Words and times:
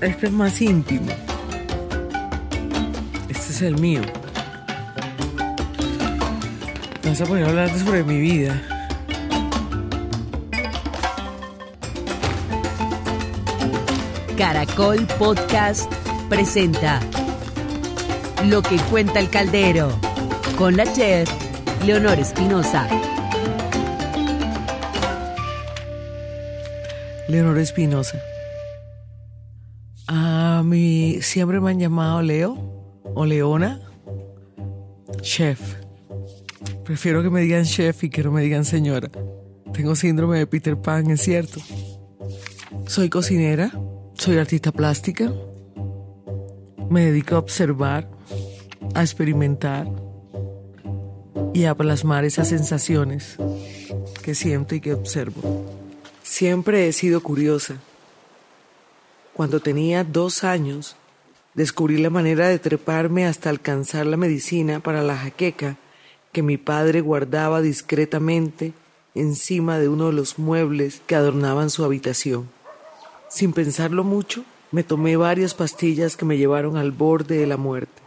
Este 0.00 0.26
es 0.26 0.32
más 0.32 0.60
íntimo. 0.60 1.10
Este 3.28 3.52
es 3.52 3.62
el 3.62 3.78
mío. 3.78 4.00
Vas 7.04 7.20
a 7.20 7.24
poner 7.24 7.44
a 7.44 7.48
hablar 7.48 7.78
sobre 7.78 8.04
mi 8.04 8.20
vida. 8.20 8.62
Caracol 14.36 15.04
Podcast 15.18 15.92
presenta 16.28 17.00
Lo 18.46 18.62
que 18.62 18.76
cuenta 18.90 19.18
el 19.18 19.28
caldero 19.30 19.90
con 20.56 20.76
la 20.76 20.84
chef 20.92 21.28
Leonor 21.84 22.20
Espinosa. 22.20 22.86
Leonor 27.26 27.58
Espinosa. 27.58 28.22
Siempre 31.38 31.60
me 31.60 31.70
han 31.70 31.78
llamado 31.78 32.20
Leo 32.20 32.56
o 33.14 33.24
Leona. 33.24 33.80
Chef. 35.20 35.76
Prefiero 36.84 37.22
que 37.22 37.30
me 37.30 37.42
digan 37.42 37.62
chef 37.62 38.02
y 38.02 38.10
que 38.10 38.24
no 38.24 38.32
me 38.32 38.42
digan 38.42 38.64
señora. 38.64 39.08
Tengo 39.72 39.94
síndrome 39.94 40.38
de 40.38 40.48
Peter 40.48 40.76
Pan, 40.76 41.08
es 41.12 41.22
cierto. 41.22 41.60
Soy 42.88 43.08
cocinera, 43.08 43.70
soy 44.14 44.38
artista 44.38 44.72
plástica. 44.72 45.32
Me 46.90 47.04
dedico 47.04 47.36
a 47.36 47.38
observar, 47.38 48.10
a 48.96 49.02
experimentar 49.02 49.86
y 51.54 51.66
a 51.66 51.76
plasmar 51.76 52.24
esas 52.24 52.48
sensaciones 52.48 53.36
que 54.24 54.34
siento 54.34 54.74
y 54.74 54.80
que 54.80 54.92
observo. 54.92 55.40
Siempre 56.24 56.88
he 56.88 56.92
sido 56.92 57.22
curiosa. 57.22 57.76
Cuando 59.34 59.60
tenía 59.60 60.02
dos 60.02 60.42
años, 60.42 60.96
descubrí 61.58 61.98
la 61.98 62.08
manera 62.08 62.46
de 62.46 62.60
treparme 62.60 63.26
hasta 63.26 63.50
alcanzar 63.50 64.06
la 64.06 64.16
medicina 64.16 64.78
para 64.78 65.02
la 65.02 65.16
jaqueca 65.16 65.76
que 66.30 66.40
mi 66.40 66.56
padre 66.56 67.00
guardaba 67.00 67.60
discretamente 67.60 68.74
encima 69.16 69.80
de 69.80 69.88
uno 69.88 70.06
de 70.06 70.12
los 70.12 70.38
muebles 70.38 71.02
que 71.08 71.16
adornaban 71.16 71.70
su 71.70 71.84
habitación. 71.84 72.48
Sin 73.28 73.52
pensarlo 73.52 74.04
mucho, 74.04 74.44
me 74.70 74.84
tomé 74.84 75.16
varias 75.16 75.54
pastillas 75.54 76.16
que 76.16 76.24
me 76.24 76.38
llevaron 76.38 76.76
al 76.76 76.92
borde 76.92 77.38
de 77.38 77.48
la 77.48 77.56
muerte. 77.56 78.02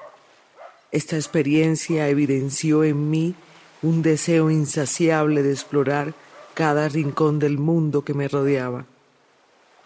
Esta 0.93 1.17
experiencia 1.17 2.07
evidenció 2.07 2.85
en 2.85 3.09
mí 3.09 3.35
un 3.81 4.01
deseo 4.01 4.49
insaciable 4.49 5.43
de 5.43 5.51
explorar 5.51 6.13
cada 6.53 6.87
rincón 6.87 7.39
del 7.39 7.57
mundo 7.57 8.05
que 8.05 8.13
me 8.13 8.29
rodeaba. 8.29 8.85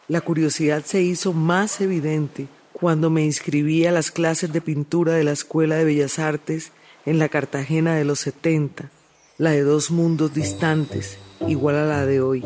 La 0.08 0.22
curiosidad 0.22 0.86
se 0.86 1.02
hizo 1.02 1.34
más 1.34 1.82
evidente 1.82 2.48
cuando 2.80 3.10
me 3.10 3.24
inscribí 3.24 3.86
a 3.86 3.92
las 3.92 4.12
clases 4.12 4.52
de 4.52 4.60
pintura 4.60 5.14
de 5.14 5.24
la 5.24 5.32
Escuela 5.32 5.76
de 5.76 5.86
Bellas 5.86 6.20
Artes 6.20 6.74
en 7.06 7.20
la 7.20 7.30
Cartagena 7.30 7.96
de 7.96 8.04
los 8.04 8.20
70, 8.20 8.90
la 9.38 9.52
de 9.52 9.62
dos 9.62 9.92
mundos 9.92 10.34
distantes, 10.34 11.18
igual 11.48 11.78
a 11.78 11.86
la 11.86 12.06
de 12.06 12.20
hoy. 12.20 12.46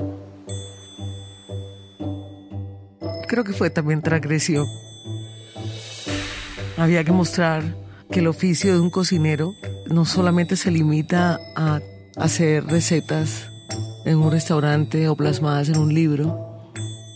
Creo 3.27 3.43
que 3.43 3.53
fue 3.53 3.71
también 3.71 4.03
transgresión. 4.03 4.67
Había 6.77 7.03
que 7.03 7.11
mostrar 7.11 7.63
que 8.11 8.19
el 8.19 8.27
oficio 8.27 8.73
de 8.73 8.79
un 8.79 8.91
cocinero 8.91 9.53
no 9.87 10.05
solamente 10.05 10.57
se 10.57 10.69
limita 10.69 11.39
a 11.55 11.81
hacer 12.17 12.65
recetas 12.65 13.49
en 14.05 14.17
un 14.17 14.31
restaurante 14.31 15.09
o 15.09 15.15
plasmadas 15.15 15.69
en 15.69 15.79
un 15.79 15.91
libro, 15.91 16.71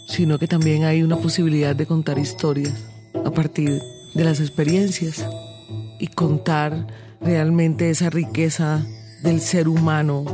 sino 0.07 0.39
que 0.39 0.47
también 0.47 0.83
hay 0.83 1.03
una 1.03 1.17
posibilidad 1.17 1.75
de 1.75 1.85
contar 1.85 2.17
historias 2.17 2.92
a 3.25 3.31
partir 3.31 3.81
de 4.13 4.23
las 4.23 4.39
experiencias 4.39 5.25
y 5.99 6.07
contar 6.07 6.87
realmente 7.21 7.89
esa 7.89 8.09
riqueza 8.09 8.85
del 9.23 9.39
ser 9.39 9.67
humano, 9.67 10.25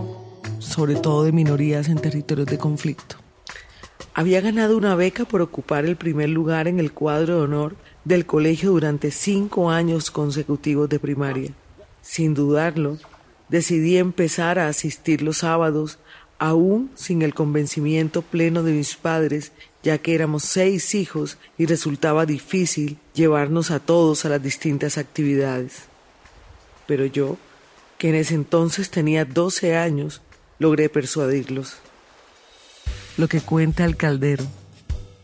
sobre 0.60 0.96
todo 0.96 1.24
de 1.24 1.32
minorías 1.32 1.90
en 1.90 1.98
territorios 1.98 2.48
de 2.48 2.58
conflicto. 2.58 3.16
Había 4.14 4.42
ganado 4.42 4.76
una 4.76 4.96
beca 4.96 5.26
por 5.26 5.42
ocupar 5.42 5.86
el 5.86 5.96
primer 5.96 6.30
lugar 6.30 6.68
en 6.68 6.80
el 6.80 6.92
cuadro 6.92 7.38
de 7.38 7.42
honor 7.44 7.76
del 8.04 8.26
colegio 8.26 8.72
durante 8.72 9.12
cinco 9.12 9.70
años 9.70 10.12
consecutivos 10.12 10.90
de 10.90 11.00
primaria. 11.00 11.52
Sin 12.02 12.34
dudarlo, 12.34 12.98
decidí 13.50 13.98
empezar 13.98 14.58
a 14.60 14.68
asistir 14.68 15.22
los 15.22 15.38
sábados, 15.38 16.00
aún 16.40 16.90
sin 16.96 17.22
el 17.22 17.34
convencimiento 17.34 18.22
pleno 18.22 18.64
de 18.64 18.74
mis 18.74 18.96
padres, 18.96 19.52
ya 19.84 19.98
que 19.98 20.14
éramos 20.14 20.44
seis 20.44 20.94
hijos 20.96 21.38
y 21.58 21.66
resultaba 21.66 22.26
difícil 22.26 22.98
llevarnos 23.14 23.72
a 23.72 23.80
todos 23.80 24.26
a 24.26 24.30
las 24.30 24.42
distintas 24.42 24.98
actividades. 24.98 25.84
Pero 26.88 27.06
yo, 27.06 27.38
que 27.98 28.10
en 28.10 28.16
ese 28.16 28.36
entonces 28.36 28.90
tenía 28.90 29.26
doce 29.26 29.76
años, 29.78 30.22
logré 30.58 30.90
persuadirlos. 30.90 31.76
Lo 33.18 33.28
que 33.28 33.42
cuenta 33.42 33.86
el 33.86 33.96
caldero 33.96 34.46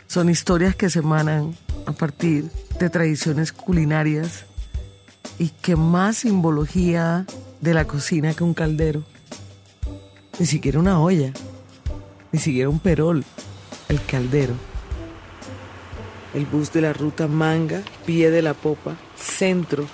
son 0.08 0.30
historias 0.30 0.76
que 0.76 0.90
se 0.90 1.00
emanan 1.00 1.56
a 1.86 1.92
partir 1.92 2.50
de 2.80 2.90
tradiciones 2.90 3.52
culinarias 3.52 4.46
y 5.40 5.50
que 5.50 5.76
más 5.76 6.18
simbología 6.18 7.26
de 7.62 7.74
la 7.74 7.86
cocina 7.86 8.34
que 8.34 8.44
un 8.44 8.54
caldero. 8.54 9.04
Ni 10.40 10.46
siquiera 10.46 10.80
una 10.80 11.00
olla, 11.00 11.32
ni 12.32 12.40
siquiera 12.40 12.70
un 12.70 12.80
perol, 12.80 13.24
el 13.90 14.04
caldero. 14.06 14.54
El 16.34 16.46
bus 16.46 16.72
de 16.74 16.82
la 16.82 16.94
ruta 16.94 17.28
Manga, 17.28 17.82
pie 18.06 18.32
de 18.32 18.42
la 18.42 18.54
popa, 18.54 18.96
centro, 19.16 19.86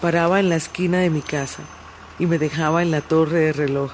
paraba 0.00 0.40
en 0.40 0.48
la 0.48 0.56
esquina 0.56 0.98
de 0.98 1.10
mi 1.10 1.22
casa 1.22 1.62
y 2.18 2.26
me 2.26 2.38
dejaba 2.38 2.82
en 2.82 2.90
la 2.90 3.00
torre 3.00 3.38
de 3.38 3.52
reloj. 3.52 3.92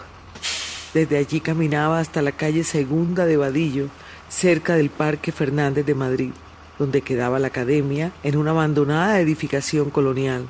Desde 0.93 1.19
allí 1.19 1.41
caminaba 1.41 2.00
hasta 2.00 2.22
la 2.22 2.32
calle 2.32 2.65
Segunda 2.65 3.27
de 3.27 3.37
Vadillo, 3.37 3.88
cerca 4.28 4.77
del 4.77 4.91
Parque 4.91 5.31
Fernández 5.31 5.84
de 5.84 5.94
Madrid, 5.94 6.31
donde 6.78 7.03
quedaba 7.03 7.38
la 7.38 7.49
academia 7.49 8.12
en 8.22 8.37
una 8.37 8.50
abandonada 8.53 9.21
edificación 9.21 9.91
colonial. 9.91 10.49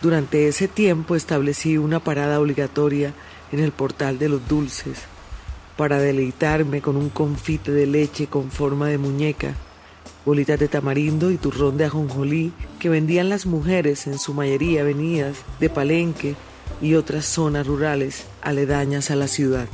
Durante 0.00 0.46
ese 0.46 0.68
tiempo 0.68 1.16
establecí 1.16 1.76
una 1.76 1.98
parada 1.98 2.40
obligatoria 2.40 3.12
en 3.50 3.60
el 3.60 3.72
portal 3.72 4.18
de 4.18 4.28
los 4.28 4.46
dulces 4.46 4.98
para 5.78 6.00
deleitarme 6.00 6.82
con 6.82 6.96
un 6.96 7.08
confite 7.08 7.70
de 7.70 7.86
leche 7.86 8.26
con 8.26 8.50
forma 8.50 8.88
de 8.88 8.98
muñeca, 8.98 9.54
bolitas 10.26 10.58
de 10.58 10.66
tamarindo 10.66 11.30
y 11.30 11.36
turrón 11.36 11.76
de 11.76 11.84
ajonjolí 11.84 12.52
que 12.80 12.88
vendían 12.88 13.28
las 13.28 13.46
mujeres 13.46 14.08
en 14.08 14.18
su 14.18 14.34
mayoría 14.34 14.82
venidas 14.82 15.36
de 15.60 15.70
Palenque 15.70 16.34
y 16.82 16.94
otras 16.94 17.26
zonas 17.26 17.64
rurales 17.68 18.26
aledañas 18.42 19.12
a 19.12 19.16
la 19.16 19.28
ciudad. 19.28 19.68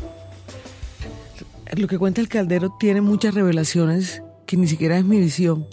Lo 1.74 1.88
que 1.88 1.98
cuenta 1.98 2.20
el 2.20 2.28
caldero 2.28 2.76
tiene 2.78 3.00
muchas 3.00 3.32
revelaciones 3.32 4.22
que 4.44 4.58
ni 4.58 4.68
siquiera 4.68 4.98
es 4.98 5.06
mi 5.06 5.18
visión, 5.18 5.66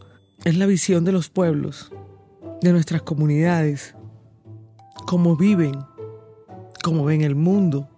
es 0.45 0.55
la 0.55 0.65
visión 0.65 1.03
de 1.03 1.11
los 1.11 1.27
pueblos, 1.27 1.91
de 2.61 2.71
nuestras 2.71 3.01
comunidades, 3.01 3.95
cómo 5.05 5.35
viven, 5.35 5.73
cómo 6.81 7.03
ven 7.03 7.19
el 7.19 7.35
mundo. 7.35 7.89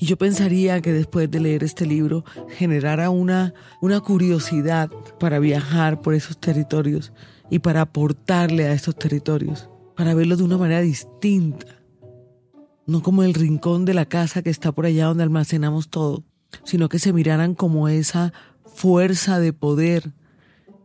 Y 0.00 0.06
yo 0.06 0.16
pensaría 0.16 0.80
que 0.80 0.94
después 0.94 1.30
de 1.30 1.40
leer 1.40 1.62
este 1.62 1.84
libro 1.84 2.24
generara 2.56 3.10
una, 3.10 3.52
una 3.82 4.00
curiosidad 4.00 4.90
para 5.18 5.38
viajar 5.38 6.00
por 6.00 6.14
esos 6.14 6.38
territorios 6.38 7.12
y 7.50 7.58
para 7.58 7.82
aportarle 7.82 8.66
a 8.66 8.72
estos 8.72 8.96
territorios, 8.96 9.68
para 9.94 10.14
verlo 10.14 10.38
de 10.38 10.44
una 10.44 10.56
manera 10.56 10.80
distinta, 10.80 11.66
no 12.86 13.02
como 13.02 13.24
el 13.24 13.34
rincón 13.34 13.84
de 13.84 13.92
la 13.92 14.06
casa 14.06 14.40
que 14.40 14.48
está 14.48 14.72
por 14.72 14.86
allá 14.86 15.04
donde 15.04 15.22
almacenamos 15.22 15.90
todo, 15.90 16.24
sino 16.64 16.88
que 16.88 16.98
se 16.98 17.12
miraran 17.12 17.54
como 17.54 17.86
esa 17.86 18.32
fuerza 18.64 19.38
de 19.38 19.52
poder 19.52 20.12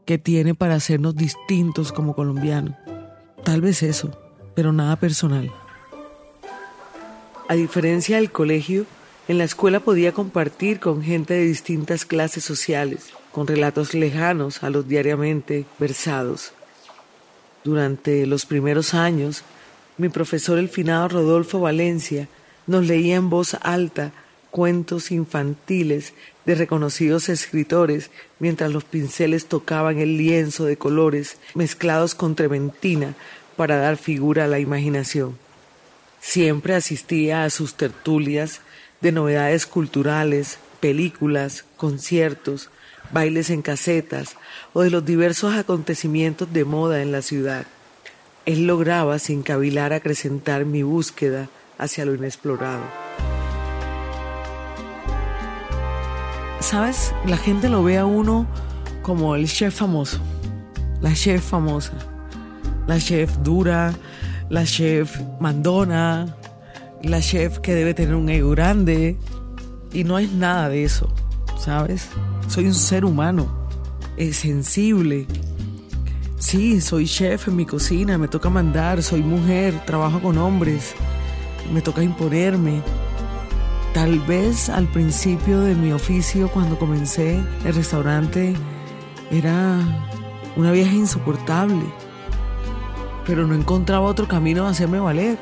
que 0.06 0.18
tiene 0.18 0.56
para 0.56 0.76
hacernos 0.76 1.16
distintos 1.16 1.94
como 1.94 2.16
colombianos. 2.16 2.76
Tal 3.46 3.62
vez 3.62 3.82
eso, 3.82 4.12
pero 4.56 4.74
nada 4.74 4.98
personal. 4.98 5.50
A 7.48 7.54
diferencia 7.54 8.18
del 8.18 8.32
colegio, 8.32 8.86
en 9.28 9.38
la 9.38 9.44
escuela 9.44 9.80
podía 9.80 10.12
compartir 10.12 10.80
con 10.80 11.02
gente 11.02 11.34
de 11.34 11.46
distintas 11.46 12.06
clases 12.06 12.44
sociales, 12.44 13.10
con 13.32 13.48
relatos 13.48 13.94
lejanos 13.94 14.64
a 14.64 14.70
los 14.70 14.88
diariamente 14.88 15.66
versados. 15.80 16.54
Durante 17.64 18.26
los 18.28 18.46
primeros 18.46 18.94
años, 18.94 19.44
mi 19.98 20.10
profesor 20.10 20.60
el 20.60 20.70
finado 20.70 21.08
Rodolfo 21.08 21.60
Valencia 21.60 22.28
nos 22.68 22.86
leía 22.86 23.16
en 23.16 23.30
voz 23.30 23.56
alta 23.62 24.12
cuentos 24.52 25.12
infantiles 25.12 26.14
de 26.46 26.56
reconocidos 26.56 27.28
escritores 27.28 28.12
mientras 28.40 28.72
los 28.72 28.84
pinceles 28.84 29.48
tocaban 29.48 29.98
el 29.98 30.18
lienzo 30.18 30.66
de 30.66 30.78
colores 30.78 31.38
mezclados 31.56 32.16
con 32.16 32.36
trementina 32.36 33.16
para 33.58 33.78
dar 33.78 33.98
figura 33.98 34.46
a 34.46 34.48
la 34.48 34.60
imaginación. 34.60 35.38
Siempre 36.22 36.76
asistía 36.76 37.44
a 37.44 37.50
sus 37.50 37.76
tertulias 37.76 38.62
de 39.06 39.12
novedades 39.12 39.68
culturales, 39.68 40.58
películas, 40.80 41.64
conciertos, 41.78 42.72
bailes 43.12 43.52
en 43.52 43.62
casetas 43.62 44.36
o 44.74 44.82
de 44.82 44.90
los 44.90 45.06
diversos 45.06 45.54
acontecimientos 45.54 46.52
de 46.52 46.66
moda 46.66 47.04
en 47.04 47.12
la 47.12 47.22
ciudad. 47.22 47.68
Él 48.48 48.66
lograba 48.66 49.20
sin 49.20 49.44
cavilar 49.44 49.94
acrecentar 49.94 50.66
mi 50.66 50.82
búsqueda 50.82 51.50
hacia 51.78 52.04
lo 52.04 52.16
inexplorado. 52.16 52.82
¿Sabes? 56.60 57.14
La 57.28 57.38
gente 57.38 57.70
lo 57.70 57.84
ve 57.84 58.00
a 58.00 58.08
uno 58.08 58.48
como 59.04 59.36
el 59.36 59.46
chef 59.46 59.76
famoso, 59.76 60.18
la 61.00 61.14
chef 61.14 61.48
famosa, 61.48 61.94
la 62.88 62.98
chef 62.98 63.30
dura, 63.44 63.94
la 64.50 64.66
chef 64.66 65.16
mandona, 65.40 66.36
la 67.06 67.22
chef 67.22 67.60
que 67.60 67.74
debe 67.74 67.94
tener 67.94 68.16
un 68.16 68.30
ego 68.30 68.52
grande. 68.52 69.18
Y 69.94 70.04
no 70.04 70.20
es 70.20 70.32
nada 70.32 70.70
de 70.70 70.84
eso, 70.84 71.10
¿sabes? 71.58 72.10
Soy 72.48 72.66
un 72.66 72.74
ser 72.74 73.06
humano, 73.06 73.48
es 74.18 74.38
sensible. 74.38 75.26
Sí, 76.38 76.82
soy 76.82 77.06
chef 77.06 77.48
en 77.48 77.56
mi 77.56 77.66
cocina, 77.66 78.18
me 78.18 78.28
toca 78.28 78.50
mandar, 78.50 79.02
soy 79.02 79.24
mujer, 79.24 79.86
trabajo 79.86 80.22
con 80.22 80.38
hombres, 80.38 80.94
me 81.74 81.82
toca 81.82 82.04
imponerme. 82.04 82.82
Tal 83.94 84.20
vez 84.20 84.70
al 84.70 84.88
principio 84.88 85.62
de 85.62 85.76
mi 85.76 85.94
oficio, 85.94 86.50
cuando 86.50 86.78
comencé 86.78 87.40
el 87.64 87.74
restaurante, 87.74 88.54
era 89.32 89.80
una 90.58 90.72
vieja 90.72 90.94
insoportable, 90.94 91.86
pero 93.26 93.48
no 93.48 93.56
encontraba 93.56 94.06
otro 94.06 94.28
camino 94.28 94.66
de 94.66 94.72
hacerme 94.72 95.00
valer. 95.00 95.38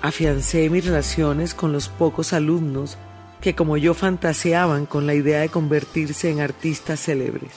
Afiancé 0.00 0.70
mis 0.70 0.84
relaciones 0.84 1.54
con 1.54 1.72
los 1.72 1.88
pocos 1.88 2.32
alumnos 2.32 2.96
que 3.40 3.54
como 3.54 3.76
yo 3.76 3.94
fantaseaban 3.94 4.86
con 4.86 5.06
la 5.06 5.14
idea 5.14 5.40
de 5.40 5.48
convertirse 5.48 6.30
en 6.30 6.40
artistas 6.40 7.00
célebres. 7.00 7.50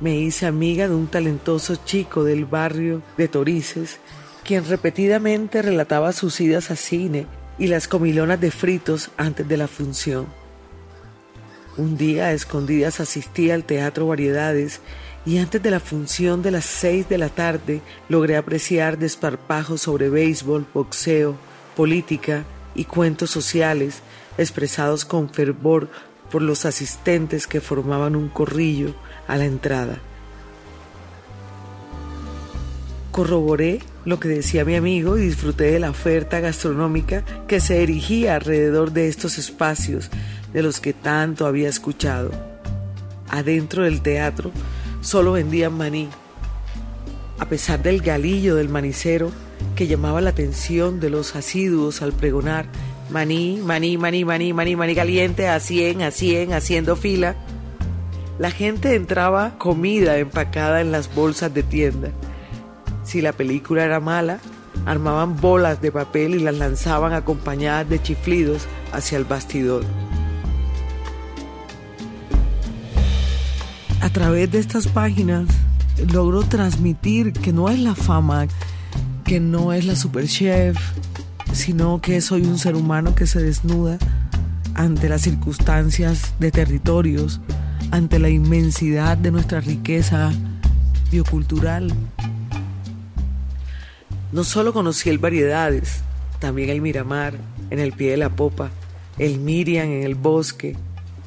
Me 0.00 0.16
hice 0.16 0.46
amiga 0.46 0.88
de 0.88 0.94
un 0.94 1.06
talentoso 1.06 1.76
chico 1.84 2.24
del 2.24 2.44
barrio 2.44 3.02
de 3.16 3.28
Torices, 3.28 3.98
quien 4.44 4.66
repetidamente 4.66 5.62
relataba 5.62 6.12
sus 6.12 6.40
idas 6.40 6.72
a 6.72 6.76
cine 6.76 7.26
y 7.56 7.68
las 7.68 7.86
comilonas 7.86 8.40
de 8.40 8.50
fritos 8.50 9.10
antes 9.16 9.46
de 9.46 9.56
la 9.56 9.68
función. 9.68 10.26
Un 11.76 11.96
día 11.96 12.26
a 12.26 12.32
escondidas 12.32 12.98
asistí 12.98 13.50
al 13.52 13.64
Teatro 13.64 14.08
Variedades 14.08 14.80
y 15.24 15.38
antes 15.38 15.62
de 15.62 15.70
la 15.70 15.80
función 15.80 16.42
de 16.42 16.50
las 16.50 16.64
seis 16.64 17.08
de 17.08 17.18
la 17.18 17.28
tarde 17.28 17.80
logré 18.08 18.36
apreciar 18.36 18.98
desparpajos 18.98 19.82
sobre 19.82 20.10
béisbol, 20.10 20.66
boxeo, 20.74 21.36
política 21.76 22.44
y 22.74 22.84
cuentos 22.84 23.30
sociales 23.30 24.02
expresados 24.36 25.04
con 25.04 25.30
fervor 25.30 25.88
por 26.30 26.42
los 26.42 26.64
asistentes 26.64 27.46
que 27.46 27.60
formaban 27.60 28.16
un 28.16 28.28
corrillo 28.28 28.94
a 29.28 29.36
la 29.36 29.44
entrada. 29.44 29.98
Corroboré 33.12 33.80
lo 34.06 34.18
que 34.18 34.28
decía 34.28 34.64
mi 34.64 34.74
amigo 34.74 35.18
y 35.18 35.26
disfruté 35.26 35.64
de 35.64 35.78
la 35.78 35.90
oferta 35.90 36.40
gastronómica 36.40 37.24
que 37.46 37.60
se 37.60 37.82
erigía 37.82 38.34
alrededor 38.34 38.92
de 38.92 39.08
estos 39.08 39.36
espacios 39.36 40.08
de 40.52 40.62
los 40.62 40.80
que 40.80 40.94
tanto 40.94 41.46
había 41.46 41.68
escuchado. 41.68 42.30
Adentro 43.28 43.84
del 43.84 44.00
teatro 44.00 44.50
solo 45.02 45.32
vendían 45.32 45.76
maní. 45.76 46.08
A 47.38 47.46
pesar 47.46 47.82
del 47.82 48.00
galillo 48.00 48.54
del 48.54 48.68
manicero 48.68 49.30
que 49.76 49.86
llamaba 49.86 50.20
la 50.20 50.30
atención 50.30 51.00
de 51.00 51.10
los 51.10 51.36
asiduos 51.36 52.00
al 52.00 52.12
pregonar 52.12 52.66
maní, 53.10 53.60
maní, 53.62 53.98
maní, 53.98 54.24
maní, 54.24 54.52
maní, 54.52 54.76
maní 54.76 54.94
caliente, 54.94 55.48
a 55.48 55.60
100, 55.60 56.02
a 56.02 56.10
100, 56.10 56.54
haciendo 56.54 56.96
fila. 56.96 57.36
La 58.38 58.50
gente 58.50 58.94
entraba 58.94 59.58
comida 59.58 60.16
empacada 60.18 60.80
en 60.80 60.90
las 60.90 61.14
bolsas 61.14 61.52
de 61.52 61.62
tienda. 61.62 62.10
Si 63.04 63.20
la 63.20 63.32
película 63.32 63.84
era 63.84 64.00
mala, 64.00 64.38
armaban 64.86 65.36
bolas 65.40 65.80
de 65.82 65.92
papel 65.92 66.36
y 66.36 66.38
las 66.38 66.56
lanzaban 66.56 67.12
acompañadas 67.12 67.88
de 67.88 68.00
chiflidos 68.00 68.66
hacia 68.92 69.18
el 69.18 69.24
bastidor. 69.24 69.84
Través 74.12 74.50
de 74.50 74.58
estas 74.58 74.88
páginas 74.88 75.46
logro 76.12 76.42
transmitir 76.42 77.32
que 77.32 77.52
no 77.52 77.70
es 77.70 77.78
la 77.78 77.94
fama, 77.94 78.46
que 79.24 79.40
no 79.40 79.72
es 79.72 79.86
la 79.86 79.96
super 79.96 80.26
chef, 80.26 80.76
sino 81.52 82.00
que 82.00 82.20
soy 82.20 82.42
un 82.42 82.58
ser 82.58 82.76
humano 82.76 83.14
que 83.14 83.26
se 83.26 83.40
desnuda 83.42 83.98
ante 84.74 85.08
las 85.08 85.22
circunstancias 85.22 86.34
de 86.38 86.50
territorios, 86.50 87.40
ante 87.90 88.18
la 88.18 88.28
inmensidad 88.28 89.16
de 89.16 89.30
nuestra 89.30 89.60
riqueza 89.60 90.30
biocultural. 91.10 91.92
No 94.30 94.44
solo 94.44 94.74
conocí 94.74 95.08
el 95.08 95.18
Variedades, 95.18 96.02
también 96.38 96.68
el 96.68 96.82
Miramar 96.82 97.34
en 97.70 97.78
el 97.78 97.92
pie 97.92 98.10
de 98.10 98.16
la 98.18 98.28
popa, 98.28 98.70
el 99.18 99.38
Miriam 99.38 99.86
en 99.86 100.02
el 100.02 100.14
bosque, 100.16 100.76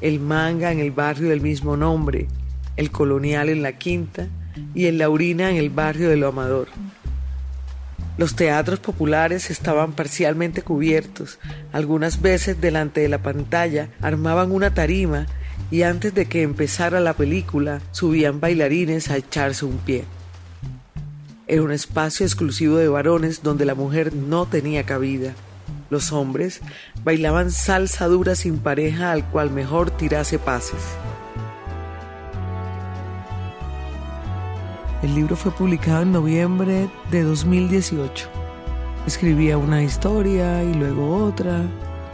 el 0.00 0.20
Manga 0.20 0.70
en 0.70 0.78
el 0.78 0.92
barrio 0.92 1.30
del 1.30 1.40
mismo 1.40 1.76
nombre, 1.76 2.28
el 2.76 2.90
Colonial 2.90 3.48
en 3.48 3.62
la 3.62 3.72
Quinta 3.72 4.28
y 4.74 4.86
el 4.86 4.98
Laurina 4.98 5.50
en 5.50 5.56
el 5.56 5.70
barrio 5.70 6.08
de 6.08 6.16
Lo 6.16 6.28
Amador. 6.28 6.68
Los 8.18 8.34
teatros 8.34 8.78
populares 8.78 9.50
estaban 9.50 9.92
parcialmente 9.92 10.62
cubiertos. 10.62 11.38
Algunas 11.72 12.22
veces 12.22 12.60
delante 12.60 13.02
de 13.02 13.08
la 13.08 13.22
pantalla 13.22 13.88
armaban 14.00 14.52
una 14.52 14.72
tarima 14.72 15.26
y 15.70 15.82
antes 15.82 16.14
de 16.14 16.26
que 16.26 16.42
empezara 16.42 17.00
la 17.00 17.12
película 17.12 17.82
subían 17.90 18.40
bailarines 18.40 19.10
a 19.10 19.18
echarse 19.18 19.66
un 19.66 19.76
pie. 19.78 20.04
Era 21.46 21.62
un 21.62 21.72
espacio 21.72 22.24
exclusivo 22.24 22.78
de 22.78 22.88
varones 22.88 23.42
donde 23.42 23.66
la 23.66 23.74
mujer 23.74 24.14
no 24.14 24.46
tenía 24.46 24.84
cabida. 24.84 25.34
Los 25.90 26.10
hombres 26.10 26.60
bailaban 27.04 27.50
salsa 27.50 28.06
dura 28.06 28.34
sin 28.34 28.58
pareja 28.58 29.12
al 29.12 29.28
cual 29.28 29.50
mejor 29.50 29.90
tirase 29.90 30.38
pases. 30.38 30.80
El 35.02 35.14
libro 35.14 35.36
fue 35.36 35.52
publicado 35.52 36.02
en 36.02 36.12
noviembre 36.12 36.88
de 37.10 37.22
2018. 37.22 38.28
Escribía 39.06 39.58
una 39.58 39.82
historia 39.82 40.64
y 40.64 40.72
luego 40.72 41.22
otra. 41.22 41.64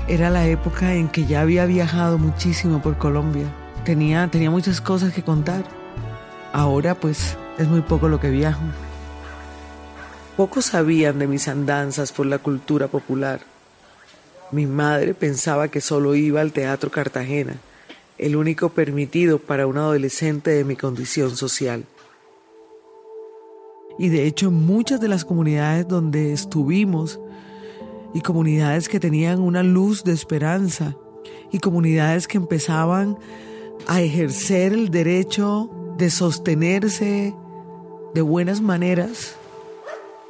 Era 0.08 0.30
la 0.30 0.46
época 0.48 0.92
en 0.94 1.08
que 1.08 1.24
ya 1.24 1.42
había 1.42 1.64
viajado 1.64 2.18
muchísimo 2.18 2.82
por 2.82 2.98
Colombia. 2.98 3.46
Tenía, 3.84 4.28
tenía 4.28 4.50
muchas 4.50 4.80
cosas 4.80 5.12
que 5.12 5.22
contar. 5.22 5.62
Ahora 6.52 6.96
pues 6.96 7.36
es 7.56 7.68
muy 7.68 7.82
poco 7.82 8.08
lo 8.08 8.18
que 8.18 8.30
viajo. 8.30 8.62
Pocos 10.36 10.64
sabían 10.64 11.20
de 11.20 11.28
mis 11.28 11.46
andanzas 11.46 12.10
por 12.10 12.26
la 12.26 12.38
cultura 12.38 12.88
popular. 12.88 13.40
Mi 14.50 14.66
madre 14.66 15.14
pensaba 15.14 15.68
que 15.68 15.80
solo 15.80 16.16
iba 16.16 16.40
al 16.40 16.52
Teatro 16.52 16.90
Cartagena, 16.90 17.54
el 18.18 18.34
único 18.34 18.70
permitido 18.70 19.38
para 19.38 19.68
un 19.68 19.78
adolescente 19.78 20.50
de 20.50 20.64
mi 20.64 20.74
condición 20.74 21.36
social. 21.36 21.84
Y 23.98 24.08
de 24.08 24.26
hecho 24.26 24.50
muchas 24.50 25.00
de 25.00 25.08
las 25.08 25.24
comunidades 25.24 25.86
donde 25.88 26.32
estuvimos 26.32 27.20
y 28.14 28.20
comunidades 28.20 28.88
que 28.88 29.00
tenían 29.00 29.40
una 29.40 29.62
luz 29.62 30.04
de 30.04 30.12
esperanza 30.12 30.96
y 31.50 31.58
comunidades 31.58 32.26
que 32.26 32.38
empezaban 32.38 33.18
a 33.86 34.00
ejercer 34.00 34.72
el 34.72 34.90
derecho 34.90 35.70
de 35.98 36.10
sostenerse 36.10 37.34
de 38.14 38.20
buenas 38.20 38.60
maneras, 38.60 39.36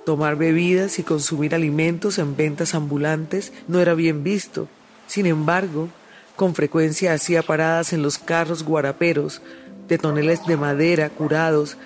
tomar 0.05 0.37
bebidas 0.37 0.99
y 0.99 1.03
consumir 1.03 1.55
alimentos 1.55 2.19
en 2.19 2.37
ventas 2.37 2.75
ambulantes 2.75 3.53
no 3.69 3.81
era 3.81 3.95
bien 3.95 4.23
visto. 4.25 4.69
Sin 5.07 5.27
embargo, 5.27 5.89
con 6.37 6.55
frecuencia 6.55 7.13
hacía 7.13 7.43
paradas 7.43 7.93
en 7.93 8.03
los 8.03 8.19
carros 8.19 8.65
guaraperos 8.65 9.43
de 9.89 9.99
toneles 9.99 10.45
de 10.47 10.57
madera 10.57 11.11
curados 11.11 11.77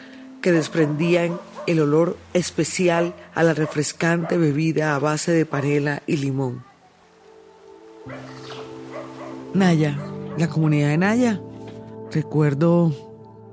que 0.40 0.52
desprendían 0.52 1.38
el 1.66 1.80
olor 1.80 2.16
especial 2.32 3.14
a 3.34 3.42
la 3.42 3.54
refrescante 3.54 4.36
bebida 4.36 4.94
a 4.94 4.98
base 4.98 5.32
de 5.32 5.46
panela 5.46 6.02
y 6.06 6.16
limón. 6.16 6.64
Naya, 9.54 9.98
la 10.38 10.48
comunidad 10.48 10.88
de 10.90 10.98
Naya. 10.98 11.40
Recuerdo 12.12 12.94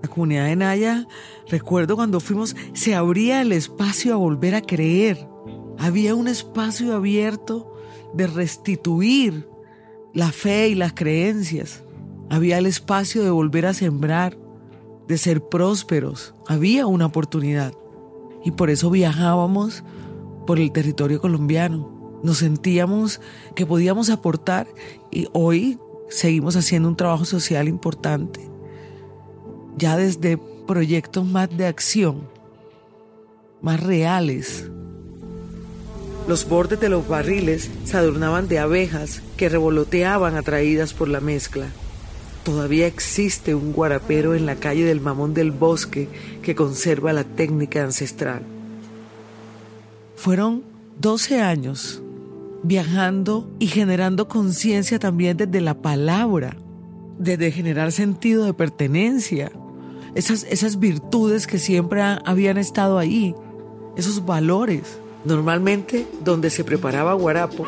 la 0.02 0.10
comunidad 0.10 0.46
de 0.46 0.56
Naya, 0.56 1.08
recuerdo 1.50 1.96
cuando 1.96 2.20
fuimos, 2.20 2.56
se 2.74 2.94
abría 2.94 3.42
el 3.42 3.52
espacio 3.52 4.14
a 4.14 4.18
volver 4.18 4.54
a 4.54 4.62
creer. 4.62 5.28
Había 5.80 6.14
un 6.14 6.28
espacio 6.28 6.94
abierto 6.94 7.74
de 8.14 8.28
restituir 8.28 9.48
la 10.14 10.32
fe 10.32 10.68
y 10.70 10.76
las 10.76 10.94
creencias. 10.94 11.84
Había 12.30 12.58
el 12.58 12.66
espacio 12.66 13.24
de 13.24 13.30
volver 13.30 13.66
a 13.66 13.74
sembrar, 13.74 14.38
de 15.08 15.18
ser 15.18 15.42
prósperos. 15.42 16.34
Había 16.48 16.86
una 16.86 17.06
oportunidad 17.06 17.74
y 18.44 18.52
por 18.52 18.70
eso 18.70 18.90
viajábamos 18.90 19.84
por 20.46 20.60
el 20.60 20.72
territorio 20.72 21.22
colombiano. 21.22 22.20
Nos 22.24 22.40
sentíamos 22.40 23.22
que 23.56 23.66
podíamos 23.66 24.10
aportar 24.10 24.68
y 25.12 25.28
hoy 25.34 25.80
seguimos 26.10 26.56
haciendo 26.56 26.90
un 26.90 26.96
trabajo 26.96 27.26
social 27.26 27.68
importante, 27.68 28.40
ya 29.78 29.98
desde 29.98 30.38
proyectos 30.68 31.26
más 31.26 31.50
de 31.56 31.66
acción, 31.66 32.30
más 33.62 33.82
reales. 33.82 34.70
Los 36.28 36.48
bordes 36.48 36.80
de 36.80 36.88
los 36.88 37.06
barriles 37.08 37.70
se 37.84 37.98
adornaban 37.98 38.48
de 38.48 38.60
abejas 38.60 39.22
que 39.36 39.50
revoloteaban 39.50 40.36
atraídas 40.38 40.94
por 40.94 41.10
la 41.10 41.20
mezcla. 41.20 41.68
Todavía 42.44 42.88
existe 42.88 43.56
un 43.56 43.72
guarapero 43.72 44.36
en 44.36 44.46
la 44.46 44.56
calle 44.56 44.84
del 44.84 45.00
Mamón 45.00 45.34
del 45.34 45.52
Bosque 45.52 46.10
que 46.42 46.56
conserva 46.56 47.14
la 47.14 47.24
técnica 47.24 47.84
ancestral. 47.84 48.44
Fueron 50.16 50.64
12 51.00 51.42
años 51.42 52.02
viajando 52.64 53.50
y 53.60 53.68
generando 53.68 54.28
conciencia 54.28 55.00
también 55.00 55.38
desde 55.38 55.62
la 55.62 55.82
palabra, 55.82 56.58
desde 57.18 57.52
generar 57.52 57.92
sentido 57.92 58.46
de 58.46 58.54
pertenencia, 58.54 59.52
esas, 60.16 60.44
esas 60.44 60.80
virtudes 60.80 61.48
que 61.48 61.60
siempre 61.60 62.02
habían 62.02 62.58
estado 62.58 62.98
ahí, 62.98 63.36
esos 63.96 64.26
valores. 64.26 64.98
Normalmente 65.26 66.08
donde 66.24 66.50
se 66.50 66.64
preparaba 66.64 67.14
guarapo, 67.14 67.66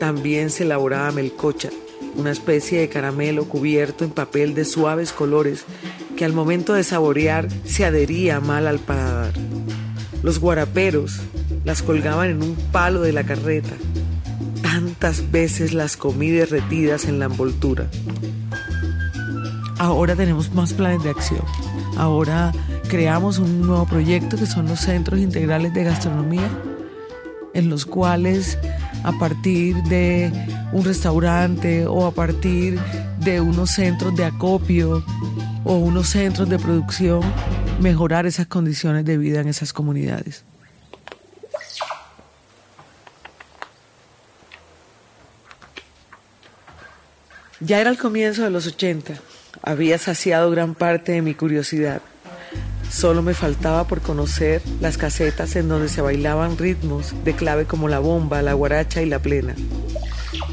también 0.00 0.50
se 0.50 0.64
elaboraba 0.64 1.10
melcocha, 1.12 1.70
una 2.18 2.32
especie 2.32 2.80
de 2.80 2.88
caramelo 2.88 3.44
cubierto 3.44 4.04
en 4.04 4.10
papel 4.10 4.54
de 4.54 4.64
suaves 4.64 5.12
colores 5.12 5.64
que 6.16 6.24
al 6.24 6.32
momento 6.32 6.74
de 6.74 6.82
saborear 6.82 7.48
se 7.64 7.84
adhería 7.84 8.40
mal 8.40 8.66
al 8.66 8.80
paladar. 8.80 9.32
Los 10.22 10.40
guaraperos 10.40 11.20
las 11.64 11.82
colgaban 11.82 12.30
en 12.30 12.42
un 12.42 12.56
palo 12.72 13.02
de 13.02 13.12
la 13.12 13.24
carreta. 13.24 13.74
Tantas 14.62 15.30
veces 15.30 15.72
las 15.72 15.96
comí 15.96 16.30
derretidas 16.30 17.04
en 17.04 17.20
la 17.20 17.26
envoltura. 17.26 17.88
Ahora 19.78 20.16
tenemos 20.16 20.52
más 20.52 20.74
planes 20.74 21.04
de 21.04 21.10
acción. 21.10 21.44
Ahora 21.96 22.52
creamos 22.88 23.38
un 23.38 23.60
nuevo 23.64 23.86
proyecto 23.86 24.36
que 24.36 24.46
son 24.46 24.66
los 24.66 24.80
Centros 24.80 25.20
Integrales 25.20 25.72
de 25.72 25.84
Gastronomía, 25.84 26.50
en 27.54 27.70
los 27.70 27.86
cuales 27.86 28.58
a 29.04 29.12
partir 29.18 29.76
de 29.84 30.32
un 30.72 30.84
restaurante 30.84 31.86
o 31.86 32.06
a 32.06 32.12
partir 32.12 32.78
de 33.20 33.40
unos 33.40 33.70
centros 33.70 34.14
de 34.16 34.24
acopio 34.24 35.04
o 35.64 35.76
unos 35.76 36.08
centros 36.08 36.48
de 36.48 36.58
producción, 36.58 37.20
mejorar 37.80 38.26
esas 38.26 38.46
condiciones 38.46 39.04
de 39.04 39.18
vida 39.18 39.40
en 39.40 39.48
esas 39.48 39.72
comunidades. 39.72 40.44
Ya 47.60 47.80
era 47.80 47.90
el 47.90 47.98
comienzo 47.98 48.44
de 48.44 48.50
los 48.50 48.66
80. 48.66 49.14
Había 49.62 49.98
saciado 49.98 50.50
gran 50.50 50.74
parte 50.74 51.12
de 51.12 51.22
mi 51.22 51.34
curiosidad. 51.34 52.00
Solo 52.90 53.22
me 53.22 53.34
faltaba 53.34 53.86
por 53.86 54.00
conocer 54.00 54.62
las 54.80 54.96
casetas 54.96 55.56
en 55.56 55.68
donde 55.68 55.88
se 55.88 56.00
bailaban 56.00 56.58
ritmos 56.58 57.14
de 57.24 57.34
clave 57.34 57.66
como 57.66 57.88
la 57.88 57.98
bomba, 57.98 58.42
la 58.42 58.54
guaracha 58.54 59.02
y 59.02 59.06
la 59.06 59.20
plena. 59.20 59.54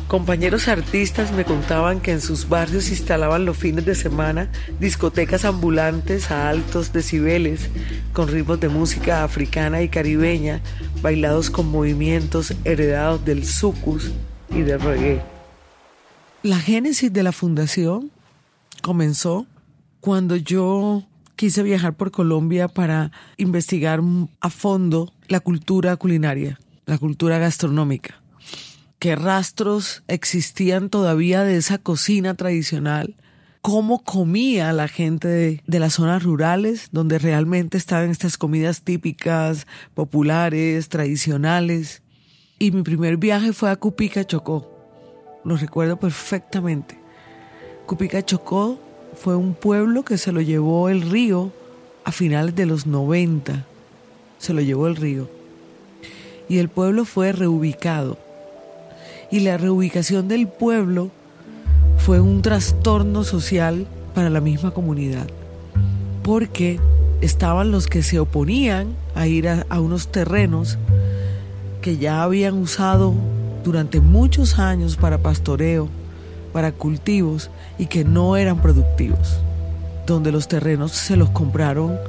Compañeros 0.08 0.68
artistas 0.68 1.32
me 1.32 1.46
contaban 1.46 2.00
que 2.00 2.12
en 2.12 2.22
sus 2.22 2.48
barrios 2.48 2.90
instalaban 2.90 3.44
los 3.44 3.58
fines 3.58 3.86
de 3.86 3.96
semana 3.96 4.52
discotecas 4.80 5.46
ambulantes 5.46 6.30
a 6.30 6.48
altos 6.50 6.94
decibeles, 6.94 7.70
con 8.14 8.28
ritmos 8.28 8.60
de 8.60 8.70
música 8.70 9.24
africana 9.24 9.82
y 9.82 9.90
caribeña, 9.90 10.62
bailados 11.02 11.50
con 11.50 11.68
movimientos 11.68 12.54
heredados 12.66 13.26
del 13.26 13.46
sucus 13.46 14.12
y 14.52 14.62
del 14.62 14.80
reggae. 14.80 15.22
La 16.44 16.60
génesis 16.60 17.12
de 17.12 17.24
la 17.24 17.32
fundación 17.32 18.12
comenzó 18.84 19.48
cuando 20.00 20.36
yo 20.36 21.04
quise 21.36 21.64
viajar 21.64 21.96
por 21.96 22.12
Colombia 22.12 22.68
para 22.68 23.12
investigar 23.38 24.02
a 24.40 24.50
fondo 24.50 25.14
la 25.28 25.40
cultura 25.40 25.96
culinaria, 25.98 26.60
la 26.86 26.98
cultura 26.98 27.38
gastronómica. 27.38 28.22
¿Qué 29.00 29.16
rastros 29.16 30.04
existían 30.08 30.90
todavía 30.90 31.44
de 31.44 31.58
esa 31.58 31.78
cocina 31.78 32.34
tradicional? 32.34 33.16
¿Cómo 33.62 34.04
comía 34.04 34.72
la 34.74 34.88
gente 34.88 35.28
de, 35.28 35.80
las 35.80 35.94
zonas 35.94 36.24
rurales 36.24 36.90
donde 36.92 37.20
realmente 37.20 37.78
estaban 37.78 38.10
estas 38.10 38.38
comidas 38.38 38.84
típicas, 38.84 39.68
populares, 39.94 40.88
tradicionales? 40.90 42.04
Y 42.60 42.72
mi 42.72 42.84
primer 42.84 43.18
viaje 43.18 43.54
fue 43.54 43.70
a 43.70 43.76
Cupica, 43.76 44.24
Chocó. 44.24 44.72
Lo 45.44 45.58
recuerdo 45.58 46.00
perfectamente. 46.00 46.98
Cupica, 47.86 48.24
Chocó 48.24 48.80
fue 49.16 49.36
un 49.36 49.54
pueblo 49.54 50.04
que 50.04 50.18
se 50.18 50.32
lo 50.32 50.42
llevó 50.42 50.90
el 50.90 51.02
río 51.02 51.52
a 52.04 52.12
finales 52.12 52.56
de 52.56 52.66
los 52.66 52.86
90. 52.86 53.66
Se 54.38 54.54
lo 54.54 54.62
llevó 54.62 54.88
el 54.88 54.96
río. 54.96 55.30
Y 56.48 56.60
el 56.60 56.70
pueblo 56.70 57.06
fue 57.06 57.32
reubicado. 57.32 58.18
Y 59.32 59.40
la 59.40 59.58
reubicación 59.58 60.28
del 60.28 60.48
pueblo 60.48 61.10
fue 61.98 62.20
un 62.20 62.42
trastorno 62.42 63.24
social 63.24 63.88
para 64.14 64.30
la 64.30 64.42
misma 64.42 64.72
comunidad. 64.72 65.28
Porque 66.22 66.80
estaban 67.22 67.72
los 67.72 67.88
que 67.88 68.04
se 68.04 68.20
oponían 68.20 68.96
a 69.16 69.28
ir 69.28 69.48
a, 69.48 69.66
a 69.70 69.80
unos 69.80 70.12
terrenos 70.12 70.78
que 71.82 71.98
ya 71.98 72.22
habían 72.22 72.56
usado 72.56 73.14
durante 73.64 74.00
muchos 74.00 74.60
años 74.60 74.96
para 74.96 75.18
pastoreo 75.18 75.90
para 76.56 76.72
cultivos 76.72 77.50
y 77.78 77.88
que 77.88 78.06
no 78.06 78.38
eran 78.38 78.62
productivos, 78.62 79.40
donde 80.08 80.32
los 80.32 80.48
terrenos 80.48 80.94
se 80.94 81.18
los 81.18 81.30
compraron, 81.32 82.00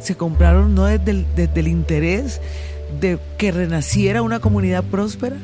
se 0.00 0.16
compraron 0.16 0.74
no 0.74 0.86
desde 0.86 1.12
el, 1.12 1.26
desde 1.36 1.60
el 1.60 1.68
interés 1.68 2.40
de 3.00 3.20
que 3.38 3.52
renaciera 3.52 4.22
una 4.22 4.40
comunidad 4.40 4.82
próspera, 4.82 5.36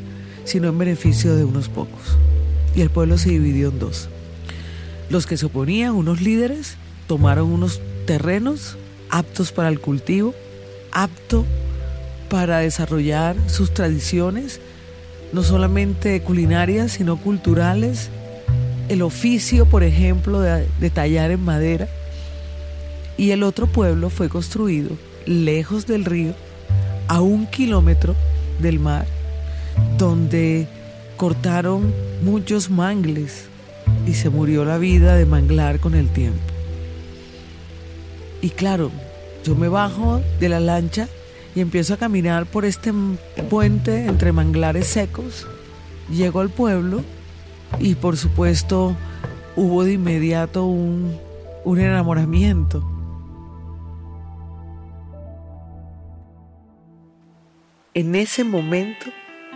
sino 0.45 0.67
en 0.67 0.77
beneficio 0.77 1.37
de 1.37 1.45
unos 1.45 1.69
pocos. 1.69 2.19
Y 2.75 2.81
el 2.81 2.91
pueblo 2.91 3.17
se 3.17 3.31
dividió 3.31 3.69
en 3.69 3.79
dos. 3.79 4.09
Los 5.09 5.25
que 5.25 5.37
se 5.37 5.47
oponían, 5.47 5.95
unos 5.95 6.21
líderes, 6.21 6.79
tomaron 7.07 7.53
unos 7.53 7.81
terrenos 8.09 8.77
aptos 9.09 9.53
para 9.53 9.69
el 9.69 9.79
cultivo, 9.79 10.35
apto 10.91 11.45
para 12.29 12.59
desarrollar 12.59 13.37
sus 13.47 13.73
tradiciones, 13.73 14.61
no 15.33 15.45
solamente 15.45 16.21
culinarias, 16.23 16.91
sino 16.91 17.19
culturales, 17.19 18.11
el 18.89 19.03
oficio, 19.03 19.67
por 19.67 19.83
ejemplo, 19.83 20.41
de, 20.41 20.91
tallar 20.91 21.31
en 21.31 21.45
madera. 21.45 21.89
Y 23.17 23.31
el 23.31 23.43
otro 23.43 23.67
pueblo 23.67 24.11
fue 24.11 24.29
construido 24.29 24.91
lejos 25.27 25.87
del 25.87 26.05
río, 26.05 26.35
a 27.09 27.21
un 27.21 27.47
kilómetro 27.47 28.15
del 28.61 28.79
mar, 28.79 29.07
donde 29.99 30.67
cortaron 31.17 31.93
muchos 32.23 32.71
mangles 32.71 33.47
y 34.07 34.15
se 34.15 34.29
murió 34.29 34.65
la 34.65 34.79
vida 34.79 35.17
de 35.17 35.27
manglar 35.27 35.81
con 35.81 35.95
el 35.95 36.09
tiempo. 36.09 36.41
Y 38.43 38.51
claro, 38.51 38.91
yo 39.45 39.55
me 39.55 39.69
bajo 39.69 40.21
de 40.41 40.49
la 40.49 40.61
lancha 40.61 41.09
y 41.55 41.61
empiezo 41.61 41.95
a 41.95 41.97
caminar 41.97 42.47
por 42.47 42.65
este 42.65 42.93
puente 43.49 44.07
entre 44.07 44.33
manglares 44.33 44.87
secos. 44.87 45.47
Llego 46.11 46.41
al 46.41 46.51
pueblo 46.51 47.03
y 47.79 47.95
por 47.95 48.17
supuesto 48.17 48.97
hubo 49.57 49.85
de 49.85 49.93
inmediato 49.95 50.65
un, 50.65 51.19
un 51.65 51.81
enamoramiento. 51.81 52.85
En 57.95 58.15
ese 58.15 58.45
momento 58.45 59.07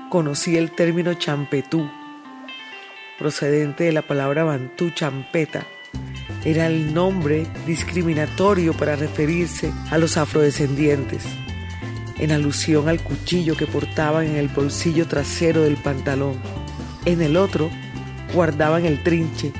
conocí 0.09 0.57
el 0.57 0.71
término 0.73 1.15
champetú, 1.15 1.89
procedente 3.19 3.85
de 3.85 3.93
la 3.93 4.03
palabra 4.03 4.45
bantú 4.45 4.91
champeta. 4.91 5.67
Era 6.45 6.67
el 6.67 6.95
nombre 6.95 7.47
discriminatorio 7.67 8.73
para 8.73 8.97
referirse 8.97 9.71
a 9.91 9.99
los 9.99 10.17
afrodescendientes, 10.17 11.27
en 12.19 12.33
alusión 12.33 12.89
al 12.89 13.03
cuchillo 13.03 13.57
que 13.57 13.67
portaban 13.67 14.27
en 14.27 14.37
el 14.37 14.49
bolsillo 14.49 15.07
trasero 15.07 15.61
del 15.61 15.77
pantalón. 15.77 16.37
En 17.05 17.21
el 17.21 17.37
otro 17.37 17.71
guardaban 18.35 18.85
el 18.85 19.03
trinche 19.03 19.53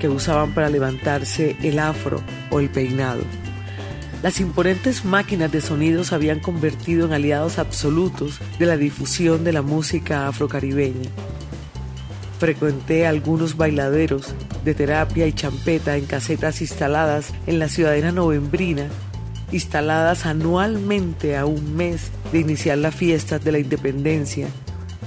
que 0.00 0.08
usaban 0.08 0.52
para 0.52 0.68
levantarse 0.68 1.56
el 1.62 1.78
afro 1.78 2.20
o 2.50 2.60
el 2.60 2.68
peinado. 2.68 3.22
Las 4.22 4.40
imponentes 4.40 5.04
máquinas 5.04 5.52
de 5.52 5.60
sonido 5.60 6.02
se 6.02 6.14
habían 6.14 6.40
convertido 6.40 7.06
en 7.06 7.12
aliados 7.12 7.58
absolutos 7.58 8.40
de 8.58 8.66
la 8.66 8.76
difusión 8.76 9.44
de 9.44 9.52
la 9.52 9.62
música 9.62 10.26
afrocaribeña. 10.26 11.10
Frecuenté 12.38 13.06
algunos 13.06 13.56
bailaderos 13.56 14.34
de 14.64 14.74
terapia 14.74 15.26
y 15.26 15.32
champeta 15.32 15.96
en 15.96 16.06
casetas 16.06 16.60
instaladas 16.60 17.32
en 17.46 17.58
la 17.58 17.68
ciudadela 17.68 18.12
novembrina, 18.12 18.88
instaladas 19.52 20.26
anualmente 20.26 21.36
a 21.36 21.46
un 21.46 21.76
mes 21.76 22.10
de 22.32 22.40
iniciar 22.40 22.78
las 22.78 22.94
fiestas 22.94 23.44
de 23.44 23.52
la 23.52 23.58
independencia 23.58 24.48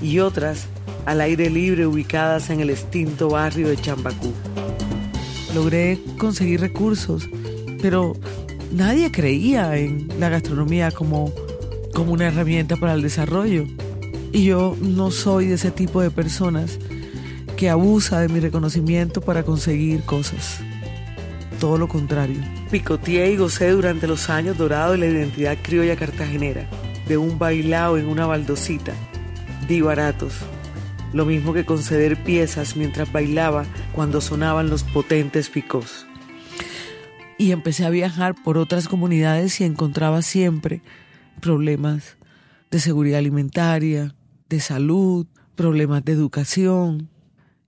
y 0.02 0.20
otras 0.20 0.68
al 1.10 1.22
aire 1.22 1.50
libre 1.50 1.88
ubicadas 1.88 2.52
en 2.52 2.60
el 2.60 2.70
extinto 2.70 3.30
barrio 3.30 3.68
de 3.68 3.78
Chambacú. 3.78 4.32
Logré 5.56 5.98
conseguir 6.20 6.62
recursos, 6.62 7.28
pero 7.82 8.14
nadie 8.72 9.12
creía 9.12 9.76
en 9.76 10.08
la 10.20 10.30
gastronomía 10.30 10.92
como, 10.92 11.34
como 11.96 12.14
una 12.14 12.28
herramienta 12.28 12.76
para 12.76 12.94
el 12.94 13.02
desarrollo. 13.02 13.66
Y 14.32 14.44
yo 14.46 14.78
no 14.80 15.10
soy 15.10 15.48
de 15.48 15.56
ese 15.56 15.72
tipo 15.72 16.00
de 16.00 16.12
personas 16.12 16.78
que 17.58 17.72
abusa 17.72 18.20
de 18.20 18.30
mi 18.30 18.40
reconocimiento 18.40 19.20
para 19.20 19.42
conseguir 19.42 20.04
cosas. 20.04 20.60
Todo 21.60 21.80
lo 21.80 21.88
contrario. 21.88 22.38
Picoteé 22.70 23.32
y 23.32 23.38
gocé 23.38 23.72
durante 23.72 24.06
los 24.06 24.30
años 24.30 24.60
dorados 24.60 24.92
de 24.92 25.00
la 25.00 25.08
identidad 25.08 25.58
criolla 25.64 25.96
cartagenera, 25.96 26.70
de 27.08 27.18
un 27.18 27.40
bailao 27.40 27.98
en 27.98 28.08
una 28.08 28.28
baldosita. 28.28 28.94
Di 29.68 29.82
baratos, 29.82 30.36
lo 31.14 31.26
mismo 31.26 31.54
que 31.54 31.66
conceder 31.66 32.24
piezas 32.24 32.76
mientras 32.76 33.12
bailaba 33.12 33.66
cuando 33.94 34.22
sonaban 34.22 34.70
los 34.70 34.84
potentes 34.84 35.50
picos. 35.50 36.06
Y 37.38 37.52
empecé 37.52 37.86
a 37.86 37.90
viajar 37.90 38.36
por 38.36 38.58
otras 38.58 38.88
comunidades 38.88 39.62
y 39.62 39.64
encontraba 39.64 40.22
siempre 40.22 40.82
problemas 41.40 42.18
de 42.70 42.80
seguridad 42.80 43.20
alimentaria, 43.20 44.14
de 44.50 44.60
salud, 44.60 45.26
problemas 45.56 46.04
de 46.04 46.12
educación. 46.12 47.10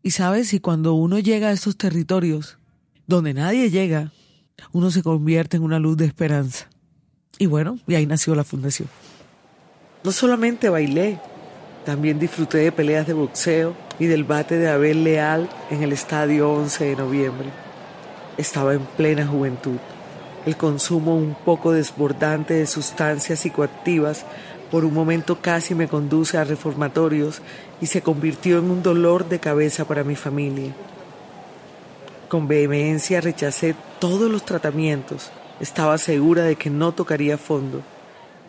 Y 0.04 0.12
sabes, 0.12 0.54
y 0.54 0.60
cuando 0.60 0.94
uno 0.94 1.20
llega 1.20 1.50
a 1.50 1.52
estos 1.52 1.78
territorios 1.78 2.58
donde 3.08 3.34
nadie 3.34 3.70
llega, 3.70 4.12
uno 4.72 4.92
se 4.92 5.04
convierte 5.04 5.58
en 5.58 5.64
una 5.64 5.80
luz 5.80 5.98
de 5.98 6.06
esperanza. 6.06 6.70
Y 7.40 7.46
bueno, 7.46 7.80
y 7.88 7.96
ahí 7.96 8.06
nació 8.06 8.36
la 8.36 8.44
fundación. 8.44 8.88
No 10.04 10.12
solamente 10.12 10.70
bailé, 10.70 11.20
también 11.86 12.20
disfruté 12.20 12.60
de 12.60 12.72
peleas 12.72 13.08
de 13.08 13.14
boxeo 13.14 13.74
y 14.00 14.06
del 14.06 14.24
bate 14.24 14.58
de 14.58 14.70
Abel 14.70 15.04
Leal 15.04 15.50
en 15.70 15.84
el 15.84 15.94
estadio 15.94 16.52
11 16.52 16.86
de 16.86 16.96
noviembre. 16.96 17.48
Estaba 18.38 18.74
en 18.74 18.86
plena 18.98 19.26
juventud. 19.26 19.78
El 20.46 20.58
consumo 20.58 21.16
un 21.16 21.36
poco 21.46 21.72
desbordante 21.72 22.54
de 22.54 22.68
sustancias 22.68 23.40
psicoactivas 23.40 24.26
por 24.72 24.86
un 24.86 24.94
momento 24.94 25.42
casi 25.42 25.76
me 25.76 25.88
conduce 25.88 26.38
a 26.38 26.44
reformatorios 26.44 27.42
y 27.82 27.88
se 27.88 28.02
convirtió 28.02 28.60
en 28.60 28.72
un 28.72 28.82
dolor 28.82 29.28
de 29.28 29.40
cabeza 29.40 29.86
para 29.86 30.04
mi 30.04 30.16
familia. 30.16 30.72
Con 32.30 32.48
vehemencia 32.48 33.20
rechacé 33.20 33.76
todos 34.00 34.32
los 34.32 34.46
tratamientos. 34.46 35.30
Estaba 35.60 35.98
segura 35.98 36.44
de 36.44 36.56
que 36.56 36.70
no 36.70 36.94
tocaría 36.94 37.38
fondo. 37.38 37.82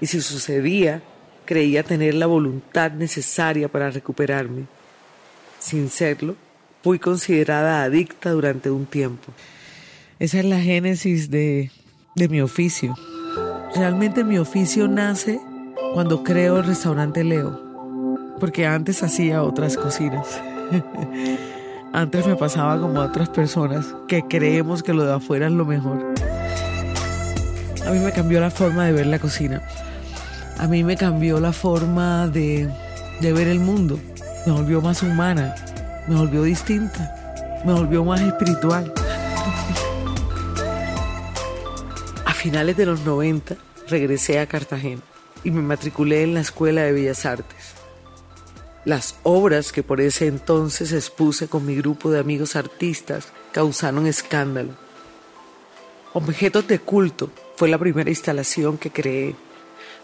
Y 0.01 0.07
si 0.07 0.21
sucedía, 0.21 1.03
creía 1.45 1.83
tener 1.83 2.15
la 2.15 2.27
voluntad 2.27 2.93
necesaria 2.93 3.69
para 3.69 3.91
recuperarme. 3.91 4.65
Sin 5.59 5.91
serlo, 5.91 6.37
fui 6.83 6.99
considerada 6.99 7.83
adicta 7.83 8.31
durante 8.31 8.71
un 8.71 8.87
tiempo. 8.87 9.33
Esa 10.19 10.39
es 10.39 10.45
la 10.45 10.61
génesis 10.61 11.31
de, 11.31 11.71
de 12.17 12.29
mi 12.29 12.41
oficio. 12.41 12.95
Realmente 13.75 14.25
mi 14.25 14.39
oficio 14.39 14.89
nace 14.89 15.41
cuando 15.95 16.23
creo 16.23 16.59
el 16.59 16.65
restaurante 16.65 17.25
Leo, 17.25 18.37
porque 18.39 18.67
antes 18.67 19.03
hacía 19.03 19.43
otras 19.43 19.77
cocinas. 19.77 20.41
antes 21.93 22.27
me 22.27 22.37
pasaba 22.37 22.81
como 22.81 23.01
a 23.01 23.07
otras 23.07 23.29
personas 23.29 23.95
que 24.09 24.23
creemos 24.23 24.83
que 24.83 24.95
lo 24.95 25.05
de 25.05 25.15
afuera 25.15 25.47
es 25.47 25.53
lo 25.53 25.65
mejor. 25.65 26.15
A 27.87 27.91
mí 27.91 27.99
me 27.99 28.13
cambió 28.13 28.41
la 28.41 28.51
forma 28.51 28.87
de 28.87 28.93
ver 28.93 29.07
la 29.07 29.19
cocina 29.19 29.63
a 30.59 30.67
mí 30.67 30.85
me 30.85 30.97
cambió 30.97 31.41
la 31.41 31.53
forma 31.53 32.29
de, 32.29 32.69
ver 33.21 33.49
el 33.49 33.61
mundo. 33.61 33.99
Me 34.47 34.53
volvió 34.53 34.81
más 34.81 35.03
humana, 35.03 35.55
me 36.09 36.17
volvió 36.17 36.43
distinta, 36.43 37.63
me 37.65 37.73
volvió 37.73 38.05
más 38.05 38.21
espiritual. 38.21 38.93
A 42.25 42.35
finales 42.35 42.77
de 42.77 42.87
los 42.87 43.01
90 43.01 43.57
regresé 43.89 44.39
a 44.39 44.47
Cartagena 44.47 45.03
y 45.45 45.51
me 45.51 45.63
matriculé 45.63 46.23
en 46.23 46.35
la 46.35 46.41
Escuela 46.41 46.83
de 46.83 46.93
Bellas 46.93 47.27
Artes. 47.27 47.75
Las 48.85 49.17
obras 49.23 49.71
que 49.71 49.85
por 49.85 50.01
ese 50.01 50.27
entonces 50.27 50.93
expuse 50.93 51.47
con 51.47 51.65
mi 51.65 51.77
grupo 51.77 52.11
de 52.11 52.19
amigos 52.19 52.57
artistas 52.57 53.29
causaron 53.53 54.07
escándalo. 54.07 54.73
Objetos 56.15 56.67
de 56.67 56.81
culto 56.81 57.31
fue 57.57 57.69
la 57.69 57.79
primera 57.79 58.11
instalación 58.11 58.79
que 58.79 58.91
creé 58.91 59.37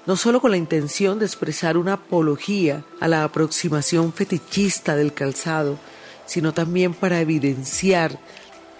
no 0.09 0.17
solo 0.17 0.41
con 0.41 0.51
la 0.53 0.57
intención 0.57 1.19
de 1.19 1.27
expresar 1.27 1.77
una 1.77 1.93
apología 1.93 2.83
a 2.99 3.09
la 3.09 3.25
aproximación 3.25 4.15
fetichista 4.15 4.97
del 4.97 5.13
calzado, 5.13 5.79
sino 6.25 6.55
también 6.55 6.95
para 6.95 7.21
evidenciar 7.21 8.19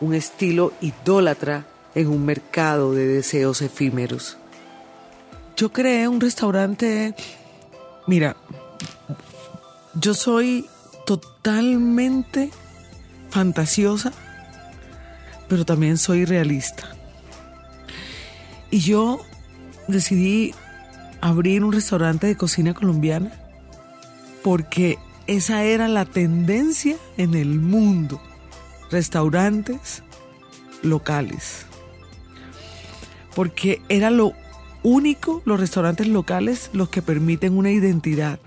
un 0.01 0.15
estilo 0.15 0.73
idólatra 0.81 1.67
en 1.95 2.09
un 2.09 2.25
mercado 2.25 2.95
de 2.95 3.07
deseos 3.07 3.61
efímeros. 3.61 4.39
Yo 5.55 5.71
creé 5.71 6.09
un 6.09 6.19
restaurante, 6.19 7.15
mira, 8.07 8.35
yo 10.01 10.15
soy 10.15 10.65
totalmente 11.05 12.49
fantasiosa, 13.29 14.15
pero 15.47 15.67
también 15.67 15.99
soy 15.99 16.25
realista. 16.25 16.89
Y 18.71 18.81
yo 18.81 19.21
decidí 19.89 20.55
abrir 21.21 21.65
un 21.65 21.73
restaurante 21.73 22.27
de 22.27 22.37
cocina 22.37 22.75
colombiana 22.75 23.33
porque 24.43 24.99
esa 25.27 25.65
era 25.65 25.89
la 25.89 26.05
tendencia 26.05 26.97
en 27.17 27.35
el 27.35 27.61
mundo. 27.61 28.21
Restaurantes 28.91 30.03
locales. 30.83 31.67
Porque 33.35 33.83
era 33.89 34.11
lo 34.11 34.33
único, 34.83 35.43
los 35.45 35.61
restaurantes 35.61 36.09
locales, 36.09 36.71
los 36.73 36.89
que 36.89 37.03
permiten 37.03 37.57
una 37.57 37.71
identidad. 37.71 38.41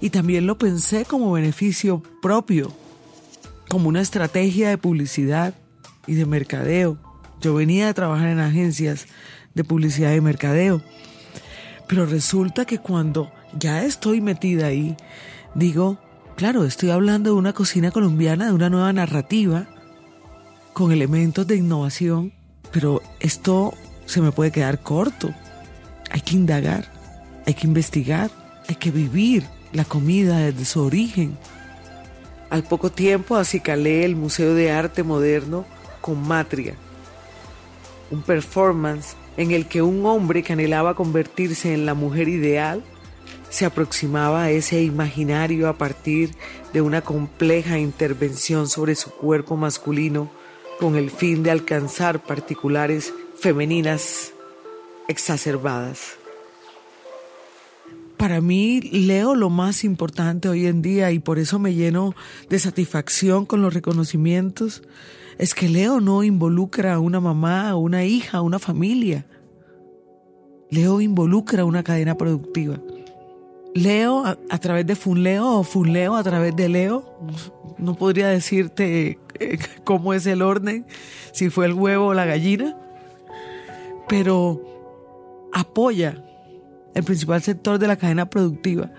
Y 0.00 0.10
también 0.10 0.46
lo 0.46 0.58
pensé 0.58 1.04
como 1.04 1.32
beneficio 1.32 2.02
propio, 2.22 2.72
como 3.68 3.88
una 3.88 4.00
estrategia 4.00 4.68
de 4.68 4.78
publicidad 4.78 5.54
y 6.06 6.14
de 6.14 6.26
mercadeo. 6.26 6.98
Yo 7.40 7.54
venía 7.54 7.88
a 7.88 7.94
trabajar 7.94 8.28
en 8.28 8.40
agencias 8.40 9.06
de 9.54 9.64
publicidad 9.64 10.14
y 10.14 10.20
mercadeo. 10.20 10.82
Pero 11.86 12.06
resulta 12.06 12.64
que 12.64 12.78
cuando 12.78 13.32
ya 13.58 13.84
estoy 13.84 14.20
metida 14.20 14.66
ahí, 14.66 14.96
digo, 15.54 15.98
claro, 16.36 16.64
estoy 16.64 16.90
hablando 16.90 17.30
de 17.30 17.36
una 17.36 17.52
cocina 17.52 17.90
colombiana, 17.90 18.46
de 18.46 18.52
una 18.52 18.70
nueva 18.70 18.92
narrativa, 18.92 19.66
con 20.72 20.92
elementos 20.92 21.46
de 21.46 21.56
innovación, 21.56 22.32
pero 22.70 23.02
esto 23.18 23.74
se 24.06 24.20
me 24.20 24.32
puede 24.32 24.52
quedar 24.52 24.80
corto. 24.80 25.34
Hay 26.10 26.20
que 26.20 26.36
indagar, 26.36 26.86
hay 27.46 27.54
que 27.54 27.66
investigar, 27.66 28.30
hay 28.68 28.76
que 28.76 28.90
vivir 28.90 29.44
la 29.72 29.84
comida 29.84 30.38
desde 30.38 30.64
su 30.64 30.82
origen. 30.82 31.36
Al 32.50 32.64
poco 32.64 32.90
tiempo 32.90 33.36
acicalé 33.36 34.04
el 34.04 34.16
Museo 34.16 34.54
de 34.54 34.72
Arte 34.72 35.02
Moderno 35.02 35.64
con 36.00 36.26
Matria, 36.26 36.74
un 38.10 38.22
performance 38.22 39.14
en 39.40 39.52
el 39.52 39.66
que 39.66 39.80
un 39.80 40.04
hombre 40.04 40.42
que 40.42 40.52
anhelaba 40.52 40.94
convertirse 40.94 41.72
en 41.72 41.86
la 41.86 41.94
mujer 41.94 42.28
ideal 42.28 42.84
se 43.48 43.64
aproximaba 43.64 44.42
a 44.42 44.50
ese 44.50 44.82
imaginario 44.82 45.66
a 45.66 45.78
partir 45.78 46.32
de 46.74 46.82
una 46.82 47.00
compleja 47.00 47.78
intervención 47.78 48.68
sobre 48.68 48.94
su 48.94 49.08
cuerpo 49.10 49.56
masculino 49.56 50.30
con 50.78 50.94
el 50.94 51.10
fin 51.10 51.42
de 51.42 51.50
alcanzar 51.50 52.22
particulares 52.22 53.14
femeninas 53.34 54.34
exacerbadas. 55.08 56.16
Para 58.18 58.42
mí 58.42 58.82
leo 58.82 59.34
lo 59.34 59.48
más 59.48 59.84
importante 59.84 60.50
hoy 60.50 60.66
en 60.66 60.82
día 60.82 61.12
y 61.12 61.18
por 61.18 61.38
eso 61.38 61.58
me 61.58 61.72
lleno 61.72 62.14
de 62.50 62.58
satisfacción 62.58 63.46
con 63.46 63.62
los 63.62 63.72
reconocimientos 63.72 64.82
es 65.40 65.54
que 65.54 65.70
Leo 65.70 66.00
no 66.02 66.22
involucra 66.22 66.92
a 66.92 66.98
una 66.98 67.18
mamá, 67.18 67.70
a 67.70 67.76
una 67.76 68.04
hija, 68.04 68.38
a 68.38 68.42
una 68.42 68.58
familia. 68.58 69.24
Leo 70.68 71.00
involucra 71.00 71.64
una 71.64 71.82
cadena 71.82 72.14
productiva. 72.14 72.78
Leo 73.72 74.26
a, 74.26 74.58
través 74.58 74.86
de 74.86 74.94
Funleo 74.96 75.60
o 75.60 75.62
Funleo 75.62 76.14
a 76.14 76.22
través 76.22 76.54
de 76.54 76.68
Leo. 76.68 77.18
No 77.78 77.94
podría 77.94 78.28
decirte 78.28 79.18
eh, 79.38 79.58
cómo 79.84 80.12
es 80.12 80.26
el 80.26 80.42
orden, 80.42 80.84
si 81.32 81.48
fue 81.48 81.64
el 81.64 81.72
huevo 81.72 82.08
o 82.08 82.14
la 82.14 82.26
gallina, 82.26 82.76
pero 84.10 84.60
apoya 85.54 86.22
el 86.94 87.02
principal 87.02 87.40
sector 87.40 87.78
de 87.78 87.88
la 87.88 87.96
cadena 87.96 88.28
productiva, 88.28 88.90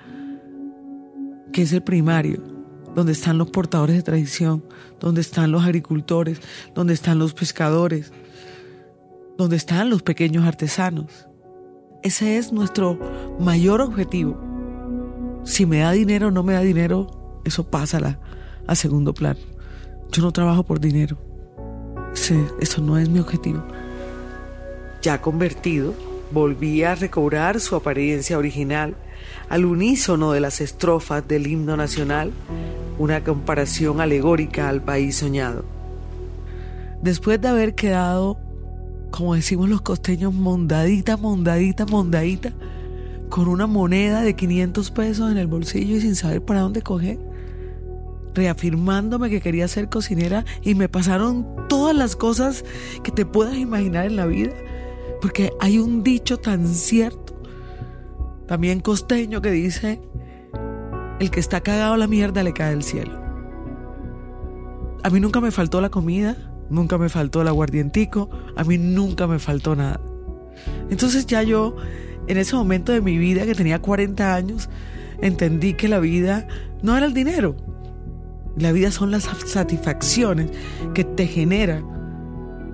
que 1.54 1.62
es 1.62 1.72
el 1.72 1.84
primario 1.84 2.51
donde 2.96 3.14
están 3.14 3.38
los 3.38 3.50
portadores 3.50 3.96
de 3.96 4.04
tradición, 4.04 4.64
donde 5.00 5.22
están 5.22 5.52
los 5.52 5.64
agricultores, 5.64 6.40
donde 6.74 6.94
están 6.94 7.20
los 7.20 7.34
pescadores, 7.34 8.12
donde 9.38 9.56
están 9.56 9.90
los 9.90 10.04
pequeños 10.04 10.46
artesanos. 10.46 11.28
Ese 12.04 12.38
es 12.38 12.52
nuestro 12.52 12.98
mayor 13.40 13.82
objetivo. 13.82 14.40
Si 15.44 15.66
me 15.66 15.80
da 15.80 15.92
dinero 15.92 16.28
o 16.28 16.32
no 16.32 16.44
me 16.44 16.54
da 16.54 16.62
dinero, 16.62 17.42
eso 17.46 17.70
pasa 17.70 18.20
a, 18.68 18.76
segundo 18.76 19.14
plano. 19.14 19.40
Yo 20.12 20.22
no 20.22 20.32
trabajo 20.32 20.64
por 20.64 20.80
dinero. 20.80 21.18
eso 22.60 22.82
no 22.82 22.98
es 22.98 23.10
mi 23.10 23.20
objetivo. 23.20 23.64
Ya 25.02 25.22
convertido, 25.22 25.94
volví 26.32 26.84
a 26.84 26.96
recobrar 26.96 27.60
su 27.60 27.76
apariencia 27.76 28.38
original 28.38 28.96
al 29.50 29.66
unísono 29.66 30.32
de 30.32 30.40
las 30.40 30.62
estrofas 30.62 31.28
del 31.28 31.48
himno 31.48 31.78
nacional, 31.78 32.32
una 33.00 33.24
comparación 33.24 34.02
alegórica 34.02 34.70
al 34.70 34.82
país 34.82 35.18
soñado. 35.18 35.66
Después 37.02 37.42
de 37.42 37.48
haber 37.48 37.74
quedado, 37.74 38.38
como 39.10 39.36
decimos 39.36 39.70
los 39.70 39.82
costeños, 39.82 40.34
mondadita, 40.34 41.18
mondadita, 41.18 41.86
mondadita, 41.86 42.54
con 43.30 43.48
una 43.48 43.66
moneda 43.66 44.22
de 44.22 44.36
500 44.36 44.92
pesos 44.92 45.32
en 45.32 45.38
el 45.38 45.48
bolsillo 45.48 45.96
y 45.96 46.02
sin 46.02 46.16
saber 46.16 46.44
para 46.44 46.62
dónde 46.62 46.82
coger, 46.82 47.18
reafirmándome 48.34 49.30
que 49.30 49.42
quería 49.42 49.68
ser 49.68 49.90
cocinera 49.90 50.46
y 50.62 50.76
me 50.76 50.90
pasaron 50.90 51.48
todas 51.68 51.96
las 51.96 52.16
cosas 52.16 52.64
que 53.04 53.12
te 53.12 53.26
puedas 53.26 53.56
imaginar 53.56 54.06
en 54.06 54.16
la 54.16 54.26
vida, 54.26 54.54
porque 55.22 55.52
hay 55.60 55.80
un 55.80 56.04
dicho 56.04 56.38
tan 56.38 56.68
cierto, 56.68 57.31
también 58.52 58.82
costeño, 58.82 59.42
que 59.42 59.50
dice, 59.50 60.02
el 61.22 61.32
que 61.32 61.40
está 61.40 61.62
cagado 61.62 61.94
a 61.94 61.98
la 61.98 62.08
mierda 62.08 62.44
le 62.44 62.52
cae 62.52 62.72
del 62.72 62.84
cielo. 62.84 63.18
A 65.04 65.10
mí 65.10 65.22
nunca 65.22 65.40
me 65.40 65.52
faltó 65.52 65.80
la 65.80 65.88
comida, 65.88 66.36
nunca 66.70 66.98
me 66.98 67.08
faltó 67.08 67.44
el 67.44 67.48
aguardientico, 67.48 68.30
a 68.58 68.66
mí 68.66 68.78
nunca 68.78 69.26
me 69.26 69.40
faltó 69.40 69.74
nada. 69.78 70.02
Entonces 70.90 71.26
ya 71.28 71.44
yo, 71.44 71.78
en 72.28 72.36
ese 72.36 72.58
momento 72.58 72.92
de 72.92 73.00
mi 73.00 73.18
vida 73.18 73.46
que 73.46 73.56
tenía 73.56 73.80
40 73.80 74.36
años, 74.36 74.70
entendí 75.22 75.76
que 75.76 75.88
la 75.88 76.00
vida 76.00 76.46
no 76.82 76.98
era 76.98 77.06
el 77.06 77.14
dinero, 77.14 77.56
la 78.58 78.74
vida 78.74 78.92
son 78.92 79.12
las 79.12 79.30
satisfacciones 79.46 80.52
que 80.94 81.06
te 81.06 81.26
genera 81.26 81.82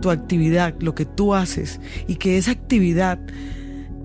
tu 0.02 0.10
actividad, 0.10 0.74
lo 0.80 0.96
que 0.96 1.06
tú 1.06 1.36
haces, 1.36 1.80
y 2.08 2.16
que 2.16 2.40
esa 2.40 2.50
actividad 2.50 3.20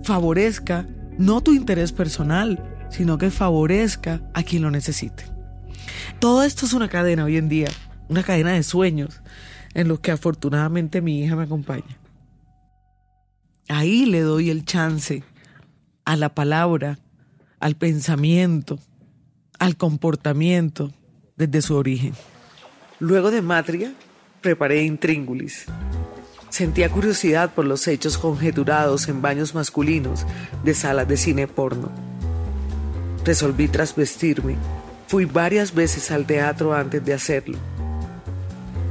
favorezca 0.02 0.87
no 1.22 1.40
tu 1.40 1.54
interés 1.54 1.92
personal, 1.92 2.88
sino 2.90 3.16
que 3.16 3.30
favorezca 3.30 4.20
a 4.35 4.42
quien 4.42 4.62
lo 4.62 4.72
necesite. 4.72 5.24
Todo 6.18 6.42
esto 6.42 6.66
es 6.66 6.72
una 6.72 6.88
cadena 6.88 7.24
hoy 7.24 7.37
en 7.37 7.48
día, 7.48 7.68
una 8.08 8.24
cadena 8.24 8.52
de 8.52 8.64
sueños 8.64 9.22
en 9.72 9.87
los 9.87 10.00
que 10.00 10.11
afortunadamente 10.11 11.00
mi 11.00 11.22
hija 11.22 11.37
me 11.37 11.44
acompaña. 11.44 11.96
Ahí 13.68 14.04
le 14.04 14.20
doy 14.20 14.50
el 14.50 14.64
chance 14.64 15.22
a 16.04 16.16
la 16.16 16.35
palabra, 16.35 16.98
al 17.61 17.76
pensamiento, 17.76 18.80
al 19.61 19.76
comportamiento, 19.76 20.92
desde 21.37 21.62
su 21.62 21.76
origen. 21.76 22.14
Luego 22.98 23.30
de 23.30 23.42
Matria, 23.42 23.94
preparé 24.40 24.82
Intríngulis. 24.82 25.66
Sentía 26.52 26.90
curiosidad 26.90 27.54
por 27.54 27.64
los 27.64 27.88
hechos 27.88 28.18
conjeturados 28.18 29.08
en 29.08 29.22
baños 29.22 29.54
masculinos 29.54 30.26
de 30.62 30.74
salas 30.74 31.08
de 31.08 31.16
cine 31.16 31.48
porno. 31.48 31.90
Resolví 33.24 33.68
trasvestirme. 33.68 34.56
Fui 35.06 35.24
varias 35.24 35.72
veces 35.72 36.10
al 36.10 36.26
teatro 36.26 36.74
antes 36.74 37.02
de 37.06 37.14
hacerlo. 37.14 37.56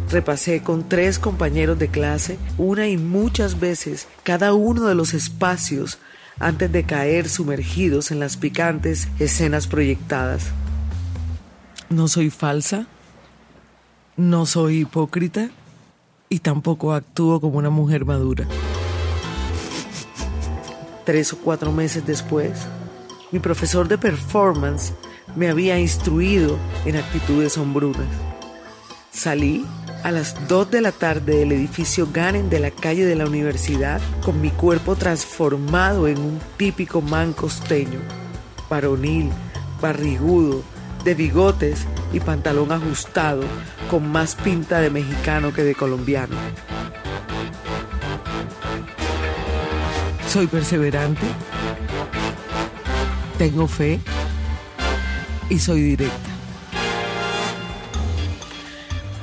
Repasé 0.10 0.63
con 0.63 0.89
tres 0.89 1.19
compañeros 1.19 1.78
de 1.78 1.89
clase 1.89 2.39
una 2.58 2.88
y 2.88 2.97
muchas 2.97 3.60
veces 3.60 4.08
cada 4.24 4.56
uno 4.56 4.88
de 4.88 4.95
los 4.95 5.13
espacios 5.13 6.00
antes 6.39 6.71
de 6.71 6.84
caer 6.84 7.30
sumergidos 7.30 8.10
en 8.10 8.19
las 8.19 8.38
picantes 8.38 9.08
escenas 9.19 9.67
proyectadas. 9.67 10.45
No 11.91 12.08
soy 12.08 12.32
falsa, 12.32 12.88
no 14.17 14.47
soy 14.47 14.80
hipócrita 14.80 15.52
y 16.32 16.39
tampoco 16.39 16.94
actúo 16.94 17.41
como 17.41 17.58
una 17.58 17.70
mujer 17.70 18.06
madura. 18.06 18.48
Tres 21.06 21.34
o 21.34 21.38
cuatro 21.38 21.74
meses 21.74 22.06
después, 22.08 22.54
mi 23.34 23.39
profesor 23.39 23.89
de 23.89 23.98
performance 23.98 24.94
me 25.36 25.50
había 25.50 25.78
instruido 25.78 26.58
en 26.86 26.96
actitudes 26.96 27.58
hombrunas. 27.58 28.08
Salí 29.12 29.65
a 30.04 30.12
las 30.12 30.48
dos 30.48 30.72
de 30.72 30.80
la 30.80 30.94
tarde 30.94 31.36
del 31.36 31.52
edificio 31.52 32.08
Ganen 32.13 32.50
de 32.50 32.60
la 32.60 32.72
calle 32.72 33.06
de 33.06 33.15
la 33.15 33.26
universidad 33.26 34.00
con 34.24 34.39
mi 34.39 34.52
cuerpo 34.52 34.96
transformado 34.96 36.08
en 36.08 36.17
un 36.17 36.39
típico 36.56 37.02
man 37.02 37.34
costeño, 37.34 38.00
varonil, 38.70 39.30
barrigudo, 39.82 40.63
de 41.04 41.16
bigotes 41.16 41.86
y 42.14 42.20
pantalón 42.20 42.72
ajustado, 42.72 43.44
con 43.90 44.12
más 44.12 44.36
pinta 44.36 44.80
de 44.80 44.90
mexicano 44.90 45.54
que 45.54 45.64
de 45.64 45.76
colombiano. 45.76 46.36
Soy 50.28 50.48
perseverante, 50.48 51.26
tengo 53.38 53.68
fe 53.68 54.00
y 55.50 55.60
soy 55.60 55.82
directa. 55.82 56.30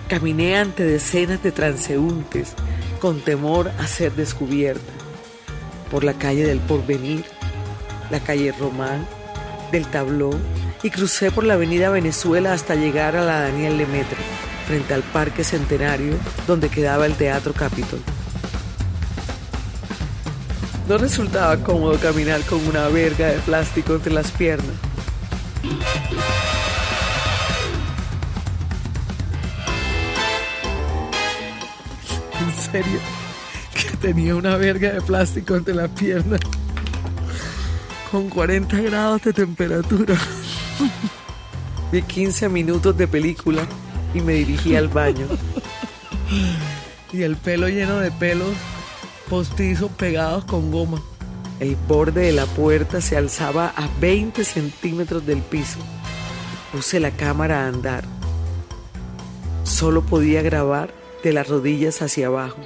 Caminé 0.08 0.58
ante 0.58 0.84
decenas 0.84 1.42
de 1.42 1.52
transeúntes 1.52 2.54
con 3.00 3.20
temor 3.20 3.70
a 3.78 3.86
ser 3.86 4.12
descubierta 4.14 4.92
por 5.90 6.04
la 6.04 6.14
calle 6.14 6.46
del 6.46 6.60
Porvenir, 6.60 7.24
la 8.10 8.20
calle 8.20 8.52
Román, 8.52 9.06
del 9.72 9.86
Tablón 9.86 10.40
y 10.82 10.90
crucé 10.90 11.30
por 11.30 11.44
la 11.44 11.54
avenida 11.54 11.90
Venezuela 11.90 12.52
hasta 12.52 12.74
llegar 12.74 13.16
a 13.16 13.24
la 13.24 13.40
Daniel 13.40 13.76
Lemaitre, 13.78 14.18
frente 14.66 14.94
al 14.94 15.02
Parque 15.02 15.44
Centenario, 15.44 16.14
donde 16.46 16.68
quedaba 16.68 17.06
el 17.06 17.14
Teatro 17.14 17.52
Capitol. 17.52 18.00
No 20.88 20.96
resultaba 20.98 21.56
cómodo 21.58 21.98
caminar 21.98 22.40
con 22.42 22.66
una 22.66 22.88
verga 22.88 23.26
de 23.28 23.38
plástico 23.40 23.94
entre 23.94 24.12
las 24.12 24.30
piernas. 24.30 24.74
En 32.40 32.72
serio, 32.72 33.00
que 33.74 33.96
tenía 33.96 34.34
una 34.34 34.56
verga 34.56 34.92
de 34.92 35.00
plástico 35.00 35.56
entre 35.56 35.74
las 35.74 35.88
piernas 35.90 36.40
con 38.10 38.28
40 38.28 38.80
grados 38.80 39.22
de 39.22 39.32
temperatura. 39.32 40.16
Vi 41.90 42.02
15 42.02 42.48
minutos 42.50 42.96
de 42.96 43.08
película 43.08 43.66
y 44.12 44.20
me 44.20 44.34
dirigí 44.34 44.76
al 44.76 44.88
baño. 44.88 45.26
Y 47.10 47.22
el 47.22 47.36
pelo 47.36 47.68
lleno 47.68 48.00
de 48.00 48.10
pelos 48.10 48.52
postizos 49.30 49.90
pegados 49.92 50.44
con 50.44 50.70
goma. 50.70 51.02
El 51.58 51.74
borde 51.74 52.20
de 52.20 52.32
la 52.32 52.44
puerta 52.44 53.00
se 53.00 53.16
alzaba 53.16 53.72
a 53.76 53.88
20 53.98 54.44
centímetros 54.44 55.24
del 55.24 55.40
piso. 55.40 55.78
Puse 56.70 57.00
la 57.00 57.10
cámara 57.10 57.64
a 57.64 57.68
andar. 57.68 58.04
Solo 59.64 60.02
podía 60.02 60.42
grabar 60.42 60.92
de 61.24 61.32
las 61.32 61.48
rodillas 61.48 62.02
hacia 62.02 62.26
abajo. 62.26 62.58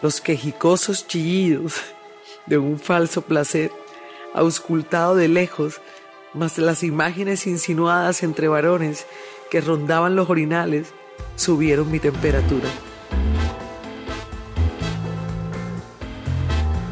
Los 0.00 0.20
quejicosos 0.20 1.08
chillidos 1.08 1.80
de 2.46 2.58
un 2.58 2.78
falso 2.78 3.22
placer 3.22 3.72
auscultado 4.34 5.16
de 5.16 5.26
lejos 5.26 5.80
mas 6.34 6.58
las 6.58 6.82
imágenes 6.82 7.46
insinuadas 7.46 8.22
entre 8.22 8.48
varones 8.48 9.06
que 9.50 9.60
rondaban 9.60 10.16
los 10.16 10.30
orinales 10.30 10.92
subieron 11.36 11.90
mi 11.90 11.98
temperatura. 11.98 12.68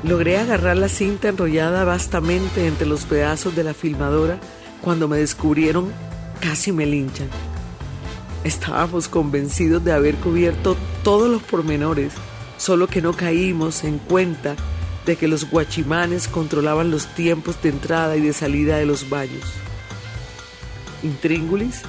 Logré 0.03 0.39
agarrar 0.39 0.77
la 0.77 0.89
cinta 0.89 1.29
enrollada 1.29 1.85
vastamente 1.85 2.67
entre 2.67 2.87
los 2.87 3.05
pedazos 3.05 3.55
de 3.55 3.65
la 3.65 3.75
filmadora 3.75 4.39
cuando 4.81 5.09
me 5.09 5.19
descubrieron 5.19 5.93
casi 6.41 6.73
me 6.73 6.87
linchan. 6.87 7.29
Estábamos 8.45 9.09
convencidos 9.09 9.85
de 9.85 9.93
haber 9.93 10.15
cubierto 10.15 10.77
todos 11.03 11.29
los 11.29 11.43
pormenores, 11.43 12.13
solo 12.57 12.87
que 12.87 13.03
no 13.03 13.13
caímos 13.13 13.85
en 13.85 13.99
cuenta 13.99 14.55
de 15.07 15.17
que 15.17 15.29
los 15.29 15.51
guachimanes 15.51 16.29
controlaban 16.29 16.91
los 16.91 17.07
tiempos 17.15 17.61
de 17.63 17.71
entrada 17.71 18.17
y 18.17 18.21
de 18.21 18.33
salida 18.33 18.77
de 18.77 18.87
los 18.87 19.09
baños. 19.09 19.45
Intríngulis, 21.03 21.83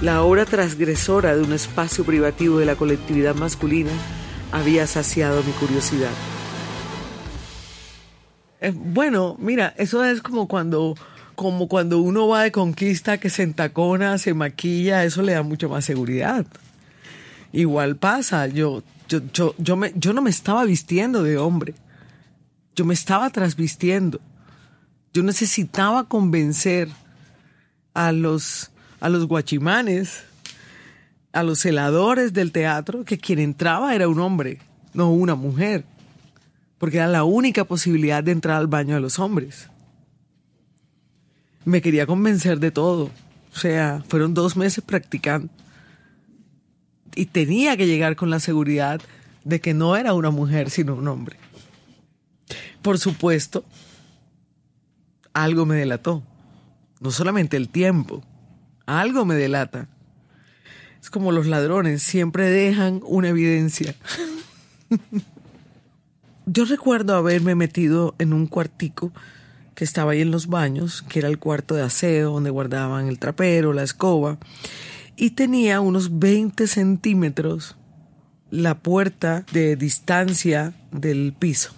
la 0.00 0.22
obra 0.22 0.44
transgresora 0.44 1.36
de 1.36 1.42
un 1.42 1.52
espacio 1.52 2.04
privativo 2.04 2.58
de 2.58 2.66
la 2.66 2.76
colectividad 2.76 3.34
masculina, 3.34 3.92
había 4.52 4.86
saciado 4.86 5.42
mi 5.42 5.52
curiosidad. 5.52 6.10
Eh, 8.60 8.72
bueno, 8.74 9.36
mira, 9.38 9.74
eso 9.76 10.04
es 10.04 10.22
como 10.22 10.48
cuando, 10.48 10.94
como 11.34 11.68
cuando 11.68 11.98
uno 11.98 12.28
va 12.28 12.44
de 12.44 12.52
conquista 12.52 13.18
que 13.18 13.30
se 13.30 13.42
entacona, 13.42 14.16
se 14.18 14.32
maquilla, 14.32 15.04
eso 15.04 15.22
le 15.22 15.32
da 15.32 15.42
mucho 15.42 15.68
más 15.68 15.84
seguridad. 15.84 16.46
Igual 17.52 17.96
pasa, 17.96 18.46
yo, 18.46 18.82
yo, 19.08 19.20
yo, 19.32 19.54
yo, 19.58 19.76
me, 19.76 19.92
yo 19.96 20.12
no 20.12 20.22
me 20.22 20.30
estaba 20.30 20.64
vistiendo 20.64 21.22
de 21.22 21.36
hombre. 21.36 21.74
Yo 22.74 22.84
me 22.84 22.94
estaba 22.94 23.30
trasvistiendo. 23.30 24.20
Yo 25.12 25.22
necesitaba 25.22 26.08
convencer 26.08 26.88
a 27.94 28.10
los, 28.10 28.70
a 29.00 29.08
los 29.08 29.26
guachimanes, 29.26 30.24
a 31.32 31.42
los 31.42 31.60
celadores 31.60 32.32
del 32.32 32.52
teatro, 32.52 33.04
que 33.04 33.18
quien 33.18 33.38
entraba 33.38 33.94
era 33.94 34.08
un 34.08 34.18
hombre, 34.18 34.58
no 34.92 35.10
una 35.10 35.36
mujer, 35.36 35.84
porque 36.78 36.96
era 36.96 37.06
la 37.06 37.24
única 37.24 37.64
posibilidad 37.64 38.22
de 38.24 38.32
entrar 38.32 38.56
al 38.56 38.66
baño 38.66 38.96
de 38.96 39.00
los 39.00 39.18
hombres. 39.18 39.68
Me 41.64 41.80
quería 41.80 42.06
convencer 42.06 42.58
de 42.58 42.72
todo, 42.72 43.10
o 43.54 43.58
sea, 43.58 44.02
fueron 44.08 44.34
dos 44.34 44.56
meses 44.56 44.82
practicando. 44.84 45.48
Y 47.14 47.26
tenía 47.26 47.76
que 47.76 47.86
llegar 47.86 48.16
con 48.16 48.30
la 48.30 48.40
seguridad 48.40 49.00
de 49.44 49.60
que 49.60 49.74
no 49.74 49.94
era 49.96 50.14
una 50.14 50.30
mujer, 50.30 50.70
sino 50.70 50.96
un 50.96 51.06
hombre. 51.06 51.36
Por 52.84 52.98
supuesto, 52.98 53.64
algo 55.32 55.64
me 55.64 55.74
delató. 55.74 56.22
No 57.00 57.10
solamente 57.12 57.56
el 57.56 57.70
tiempo, 57.70 58.22
algo 58.84 59.24
me 59.24 59.36
delata. 59.36 59.88
Es 61.00 61.08
como 61.08 61.32
los 61.32 61.46
ladrones, 61.46 62.02
siempre 62.02 62.50
dejan 62.50 63.00
una 63.06 63.30
evidencia. 63.30 63.94
Yo 66.46 66.66
recuerdo 66.66 67.16
haberme 67.16 67.54
metido 67.54 68.14
en 68.18 68.34
un 68.34 68.46
cuartico 68.46 69.14
que 69.74 69.84
estaba 69.84 70.12
ahí 70.12 70.20
en 70.20 70.30
los 70.30 70.48
baños, 70.48 71.00
que 71.08 71.20
era 71.20 71.28
el 71.28 71.38
cuarto 71.38 71.74
de 71.74 71.84
aseo 71.84 72.32
donde 72.32 72.50
guardaban 72.50 73.08
el 73.08 73.18
trapero, 73.18 73.72
la 73.72 73.82
escoba, 73.82 74.36
y 75.16 75.30
tenía 75.30 75.80
unos 75.80 76.18
20 76.18 76.66
centímetros 76.66 77.76
la 78.50 78.80
puerta 78.80 79.46
de 79.52 79.74
distancia 79.74 80.74
del 80.92 81.32
piso. 81.32 81.72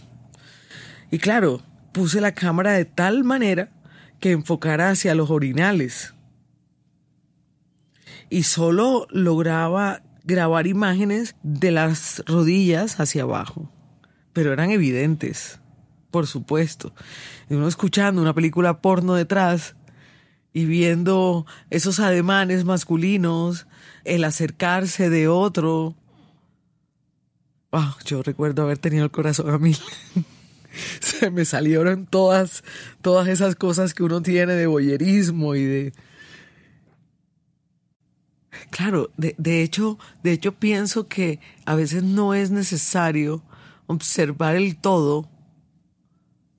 Y 1.10 1.18
claro, 1.18 1.62
puse 1.92 2.20
la 2.20 2.32
cámara 2.32 2.72
de 2.72 2.84
tal 2.84 3.24
manera 3.24 3.70
que 4.20 4.32
enfocara 4.32 4.90
hacia 4.90 5.14
los 5.14 5.30
orinales. 5.30 6.14
Y 8.28 8.42
solo 8.42 9.06
lograba 9.10 10.02
grabar 10.24 10.66
imágenes 10.66 11.36
de 11.42 11.70
las 11.70 12.22
rodillas 12.26 12.98
hacia 12.98 13.22
abajo. 13.22 13.70
Pero 14.32 14.52
eran 14.52 14.70
evidentes, 14.70 15.60
por 16.10 16.26
supuesto. 16.26 16.92
Y 17.48 17.54
uno 17.54 17.68
escuchando 17.68 18.20
una 18.20 18.34
película 18.34 18.80
porno 18.80 19.14
detrás 19.14 19.76
y 20.52 20.64
viendo 20.64 21.46
esos 21.70 22.00
ademanes 22.00 22.64
masculinos, 22.64 23.66
el 24.04 24.24
acercarse 24.24 25.08
de 25.10 25.28
otro. 25.28 25.94
Ah, 27.72 27.96
yo 28.04 28.22
recuerdo 28.22 28.62
haber 28.62 28.78
tenido 28.78 29.04
el 29.04 29.10
corazón 29.10 29.50
a 29.50 29.58
mil. 29.58 29.78
se 31.00 31.30
me 31.30 31.44
salieron 31.44 32.06
todas, 32.06 32.64
todas 33.02 33.28
esas 33.28 33.56
cosas 33.56 33.94
que 33.94 34.02
uno 34.02 34.22
tiene 34.22 34.54
de 34.54 34.66
boyerismo 34.66 35.54
y 35.54 35.64
de... 35.64 35.92
Claro, 38.70 39.10
de, 39.16 39.34
de, 39.38 39.62
hecho, 39.62 39.98
de 40.22 40.32
hecho 40.32 40.52
pienso 40.52 41.06
que 41.06 41.40
a 41.66 41.74
veces 41.74 42.02
no 42.02 42.34
es 42.34 42.50
necesario 42.50 43.42
observar 43.86 44.56
el 44.56 44.76
todo, 44.76 45.28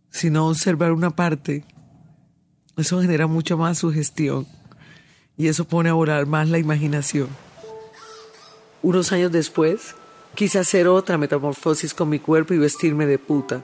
sino 0.10 0.48
observar 0.48 0.92
una 0.92 1.16
parte. 1.16 1.66
Eso 2.78 3.02
genera 3.02 3.28
mucho 3.28 3.58
más 3.58 3.80
sugestión 3.80 4.48
y 5.38 5.48
eso 5.48 5.66
pone 5.66 5.90
a 5.90 5.94
volar 5.94 6.26
más 6.26 6.50
la 6.50 6.60
imaginación. 6.60 7.28
Unos 8.82 9.12
años 9.12 9.32
después, 9.32 9.96
quise 10.36 10.60
hacer 10.60 10.88
otra 10.88 11.18
metamorfosis 11.18 11.94
con 11.94 12.10
mi 12.10 12.20
cuerpo 12.20 12.54
y 12.54 12.58
vestirme 12.58 13.06
de 13.06 13.20
puta. 13.20 13.64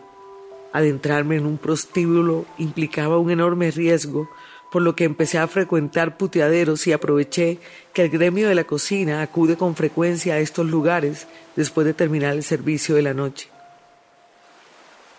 Adentrarme 0.74 1.36
en 1.36 1.46
un 1.46 1.60
prostíbulo 1.60 2.46
implicaba 2.58 3.20
un 3.20 3.30
enorme 3.30 3.70
riesgo, 3.70 4.28
por 4.72 4.82
lo 4.82 4.96
que 4.96 5.04
empecé 5.04 5.38
a 5.38 5.48
frecuentar 5.48 6.18
puteaderos 6.18 6.88
y 6.88 6.94
aproveché 6.94 7.60
que 7.94 8.02
el 8.02 8.10
gremio 8.10 8.50
de 8.50 8.56
la 8.56 8.64
cocina 8.64 9.22
acude 9.22 9.56
con 9.56 9.76
frecuencia 9.76 10.34
a 10.34 10.40
estos 10.40 10.66
lugares 10.66 11.28
después 11.56 11.86
de 11.86 11.94
terminar 11.94 12.34
el 12.34 12.42
servicio 12.42 12.96
de 12.96 13.04
la 13.04 13.14
noche. 13.14 13.50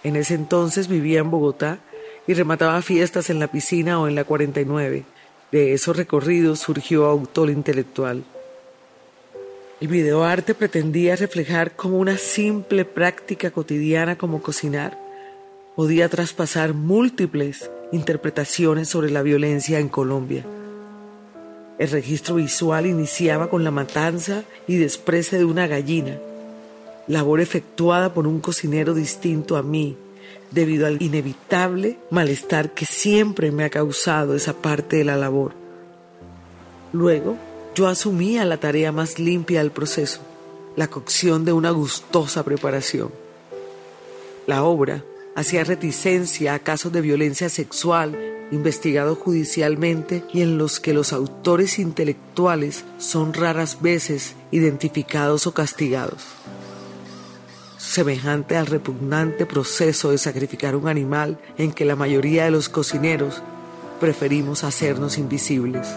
En 0.02 0.16
ese 0.16 0.34
entonces 0.34 0.88
vivía 0.88 1.20
en 1.20 1.30
Bogotá 1.30 1.78
y 2.26 2.34
remataba 2.34 2.82
fiestas 2.82 3.30
en 3.30 3.38
la 3.38 3.46
piscina 3.46 4.00
o 4.00 4.08
en 4.08 4.16
la 4.16 4.24
49. 4.24 5.04
De 5.52 5.72
esos 5.72 5.96
recorridos 5.96 6.58
surgió 6.58 7.06
Autor 7.06 7.48
Intelectual. 7.48 8.24
El 9.80 9.86
videoarte 9.86 10.54
pretendía 10.54 11.14
reflejar 11.14 11.76
como 11.76 11.98
una 11.98 12.16
simple 12.16 12.84
práctica 12.84 13.52
cotidiana 13.52 14.18
como 14.18 14.42
cocinar 14.42 15.03
podía 15.76 16.08
traspasar 16.08 16.72
múltiples 16.72 17.70
interpretaciones 17.92 18.88
sobre 18.88 19.10
la 19.10 19.22
violencia 19.22 19.78
en 19.78 19.88
Colombia. 19.88 20.44
El 21.78 21.90
registro 21.90 22.36
visual 22.36 22.86
iniciaba 22.86 23.50
con 23.50 23.64
la 23.64 23.72
matanza 23.72 24.44
y 24.68 24.76
desprece 24.76 25.38
de 25.38 25.44
una 25.44 25.66
gallina, 25.66 26.18
labor 27.08 27.40
efectuada 27.40 28.14
por 28.14 28.26
un 28.26 28.40
cocinero 28.40 28.94
distinto 28.94 29.56
a 29.56 29.62
mí, 29.62 29.96
debido 30.52 30.86
al 30.86 31.02
inevitable 31.02 31.98
malestar 32.10 32.70
que 32.70 32.86
siempre 32.86 33.50
me 33.50 33.64
ha 33.64 33.70
causado 33.70 34.36
esa 34.36 34.54
parte 34.54 34.96
de 34.98 35.04
la 35.04 35.16
labor. 35.16 35.52
Luego, 36.92 37.36
yo 37.74 37.88
asumía 37.88 38.44
la 38.44 38.58
tarea 38.58 38.92
más 38.92 39.18
limpia 39.18 39.58
del 39.58 39.72
proceso, 39.72 40.20
la 40.76 40.86
cocción 40.86 41.44
de 41.44 41.52
una 41.52 41.72
gustosa 41.72 42.44
preparación. 42.44 43.10
La 44.46 44.62
obra 44.62 45.02
hacía 45.34 45.64
reticencia 45.64 46.54
a 46.54 46.58
casos 46.58 46.92
de 46.92 47.00
violencia 47.00 47.48
sexual 47.48 48.18
investigados 48.50 49.18
judicialmente 49.18 50.22
y 50.32 50.42
en 50.42 50.58
los 50.58 50.80
que 50.80 50.94
los 50.94 51.12
autores 51.12 51.78
intelectuales 51.78 52.84
son 52.98 53.34
raras 53.34 53.80
veces 53.80 54.36
identificados 54.50 55.46
o 55.46 55.54
castigados. 55.54 56.22
Semejante 57.78 58.56
al 58.56 58.66
repugnante 58.66 59.46
proceso 59.46 60.10
de 60.10 60.18
sacrificar 60.18 60.76
un 60.76 60.88
animal 60.88 61.38
en 61.58 61.72
que 61.72 61.84
la 61.84 61.96
mayoría 61.96 62.44
de 62.44 62.50
los 62.50 62.68
cocineros 62.68 63.42
preferimos 64.00 64.64
hacernos 64.64 65.18
invisibles. 65.18 65.88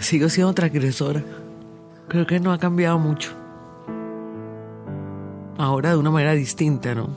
Sigo 0.00 0.28
siendo 0.28 0.54
transgresora. 0.54 1.22
Creo 2.08 2.26
que 2.26 2.40
no 2.40 2.52
ha 2.52 2.58
cambiado 2.58 2.98
mucho 2.98 3.39
ahora 5.60 5.90
de 5.90 5.96
una 5.96 6.10
manera 6.10 6.32
distinta, 6.32 6.94
¿no? 6.94 7.10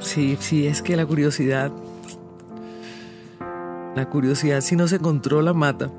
Sí, 0.00 0.36
sí, 0.38 0.66
es 0.66 0.82
que 0.82 0.96
la 0.96 1.06
curiosidad, 1.06 1.72
la 3.96 4.08
curiosidad 4.08 4.60
si 4.60 4.76
no 4.76 4.86
se 4.86 4.98
controla 4.98 5.52
mata. 5.52 5.90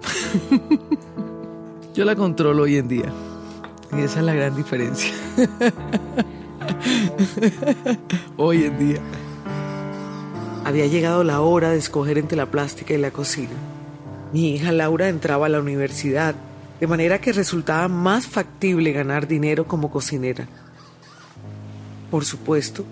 Yo 1.95 2.06
la 2.06 2.15
controlo 2.15 2.63
hoy 2.63 2.78
en 2.78 2.88
día 2.88 3.12
y 3.97 4.02
esa 4.02 4.19
es 4.19 4.25
la 4.25 4.34
gran 4.34 4.56
diferencia. 4.56 5.12
hoy 8.38 8.65
en 8.65 8.80
día. 8.80 8.99
Había 10.65 10.86
llegado 10.86 11.23
la 11.23 11.41
hora 11.41 11.71
de 11.71 11.78
escoger 11.78 12.19
entre 12.19 12.38
la 12.38 12.45
plástica 12.45 12.93
y 12.93 12.99
la 12.99 13.12
cocina. 13.12 13.49
Mi 14.34 14.52
hija 14.52 14.71
Laura 14.71 15.10
entraba 15.10 15.47
a 15.47 15.49
la 15.49 15.60
universidad 15.60 16.36
de 16.79 16.87
manera 16.87 17.19
que 17.19 17.33
resultaba 17.33 17.87
más 17.87 18.27
factible 18.27 18.91
ganar 18.91 19.27
dinero 19.27 19.67
como 19.67 19.91
cocinera. 19.91 20.47
Por 22.09 22.25
supuesto 22.25 22.85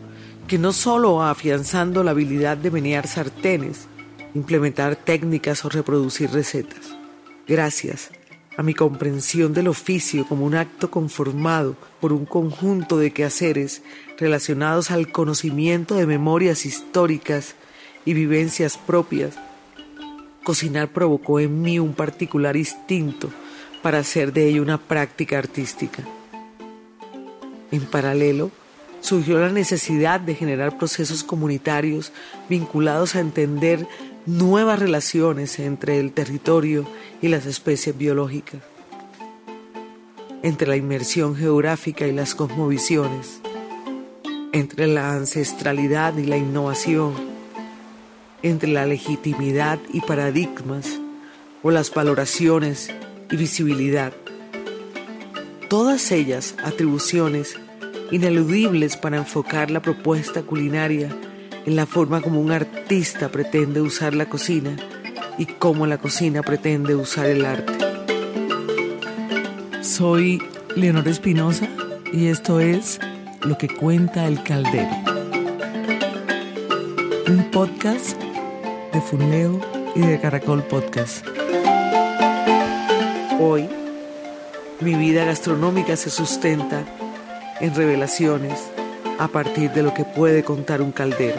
que 0.48 0.58
no 0.58 0.74
solo 0.74 1.24
afianzando 1.24 2.04
la 2.04 2.12
habilidad 2.12 2.58
de 2.58 2.72
menear 2.72 3.08
sartenes, 3.08 3.88
implementar 4.34 4.96
técnicas 4.96 5.66
o 5.66 5.70
reproducir 5.70 6.32
recetas. 6.32 6.96
Gracias 7.48 8.12
a 8.58 8.64
mi 8.64 8.74
comprensión 8.74 9.54
del 9.54 9.68
oficio 9.68 10.26
como 10.28 10.46
un 10.46 10.56
acto 10.56 10.90
conformado 10.90 11.76
por 12.02 12.12
un 12.12 12.26
conjunto 12.26 12.98
de 12.98 13.12
quehaceres 13.12 13.84
relacionados 14.18 14.92
al 14.92 15.12
conocimiento 15.12 15.96
de 15.96 16.08
memorias 16.08 16.66
históricas 16.66 17.56
y 18.04 18.14
vivencias 18.14 18.78
propias, 18.78 19.36
cocinar 20.44 20.90
provocó 20.90 21.40
en 21.40 21.62
mí 21.62 21.78
un 21.78 21.94
particular 21.94 22.56
instinto 22.56 23.30
para 23.82 24.00
hacer 24.00 24.34
de 24.34 24.48
ello 24.48 24.62
una 24.62 24.78
práctica 24.78 25.38
artística. 25.38 26.04
En 27.72 27.86
paralelo, 27.86 28.52
surgió 29.02 29.40
la 29.40 29.50
necesidad 29.50 30.20
de 30.20 30.36
generar 30.36 30.78
procesos 30.78 31.24
comunitarios 31.24 32.12
vinculados 32.50 33.16
a 33.16 33.20
entender 33.20 33.88
nuevas 34.26 34.80
relaciones 34.80 35.60
entre 35.60 36.00
el 36.00 36.12
territorio 36.12 36.86
y 37.22 37.30
las 37.30 37.46
especies 37.46 37.98
biológicas, 37.98 38.62
entre 40.44 40.68
la 40.68 40.76
inmersión 40.76 41.36
geográfica 41.36 42.08
y 42.08 42.12
las 42.12 42.36
cosmovisiones, 42.36 43.40
entre 44.52 44.88
la 44.88 45.14
ancestralidad 45.14 46.18
y 46.18 46.26
la 46.26 46.38
innovación, 46.38 47.14
entre 48.44 48.70
la 48.70 48.86
legitimidad 48.86 49.80
y 49.94 50.02
paradigmas 50.02 51.00
o 51.64 51.72
las 51.72 51.94
valoraciones 51.94 52.92
y 53.30 53.36
visibilidad. 53.36 54.14
Todas 55.70 56.12
ellas 56.12 56.56
atribuciones 56.64 57.60
ineludibles 58.12 58.98
para 58.98 59.18
enfocar 59.18 59.70
la 59.70 59.82
propuesta 59.82 60.44
culinaria 60.44 61.10
en 61.66 61.76
la 61.76 61.86
forma 61.86 62.22
como 62.22 62.40
un 62.40 62.52
artista 62.52 63.30
pretende 63.30 63.82
usar 63.82 64.14
la 64.14 64.28
cocina 64.28 64.76
y 65.38 65.46
cómo 65.46 65.86
la 65.86 65.98
cocina 65.98 66.42
pretende 66.42 66.96
usar 66.96 67.28
el 67.28 67.46
arte. 67.46 67.74
Soy 69.82 70.42
Leonor 70.76 71.08
Espinosa 71.08 71.68
y 72.12 72.28
esto 72.28 72.60
es 72.60 73.00
Lo 73.42 73.58
que 73.58 73.68
cuenta 73.68 74.28
el 74.28 74.42
caldero. 74.44 74.90
Un 77.28 77.52
podcast 77.52 78.20
de 78.94 79.02
Funleo 79.02 79.60
y 79.96 80.02
de 80.02 80.20
Caracol 80.20 80.64
Podcast. 80.64 81.37
Hoy, 83.40 83.70
mi 84.82 84.96
vida 84.96 85.24
gastronómica 85.24 85.96
se 85.96 86.10
sustenta 86.10 86.84
en 87.62 87.76
revelaciones 87.76 88.72
a 89.20 89.28
partir 89.28 89.70
de 89.72 89.84
lo 89.84 89.94
que 89.94 90.06
puede 90.06 90.44
contar 90.44 90.82
un 90.82 90.92
caldero. 90.92 91.38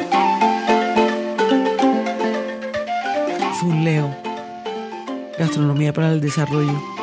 Funleo, 3.58 4.14
gastronomía 5.37 5.92
para 5.92 6.12
el 6.12 6.20
desarrollo. 6.20 6.97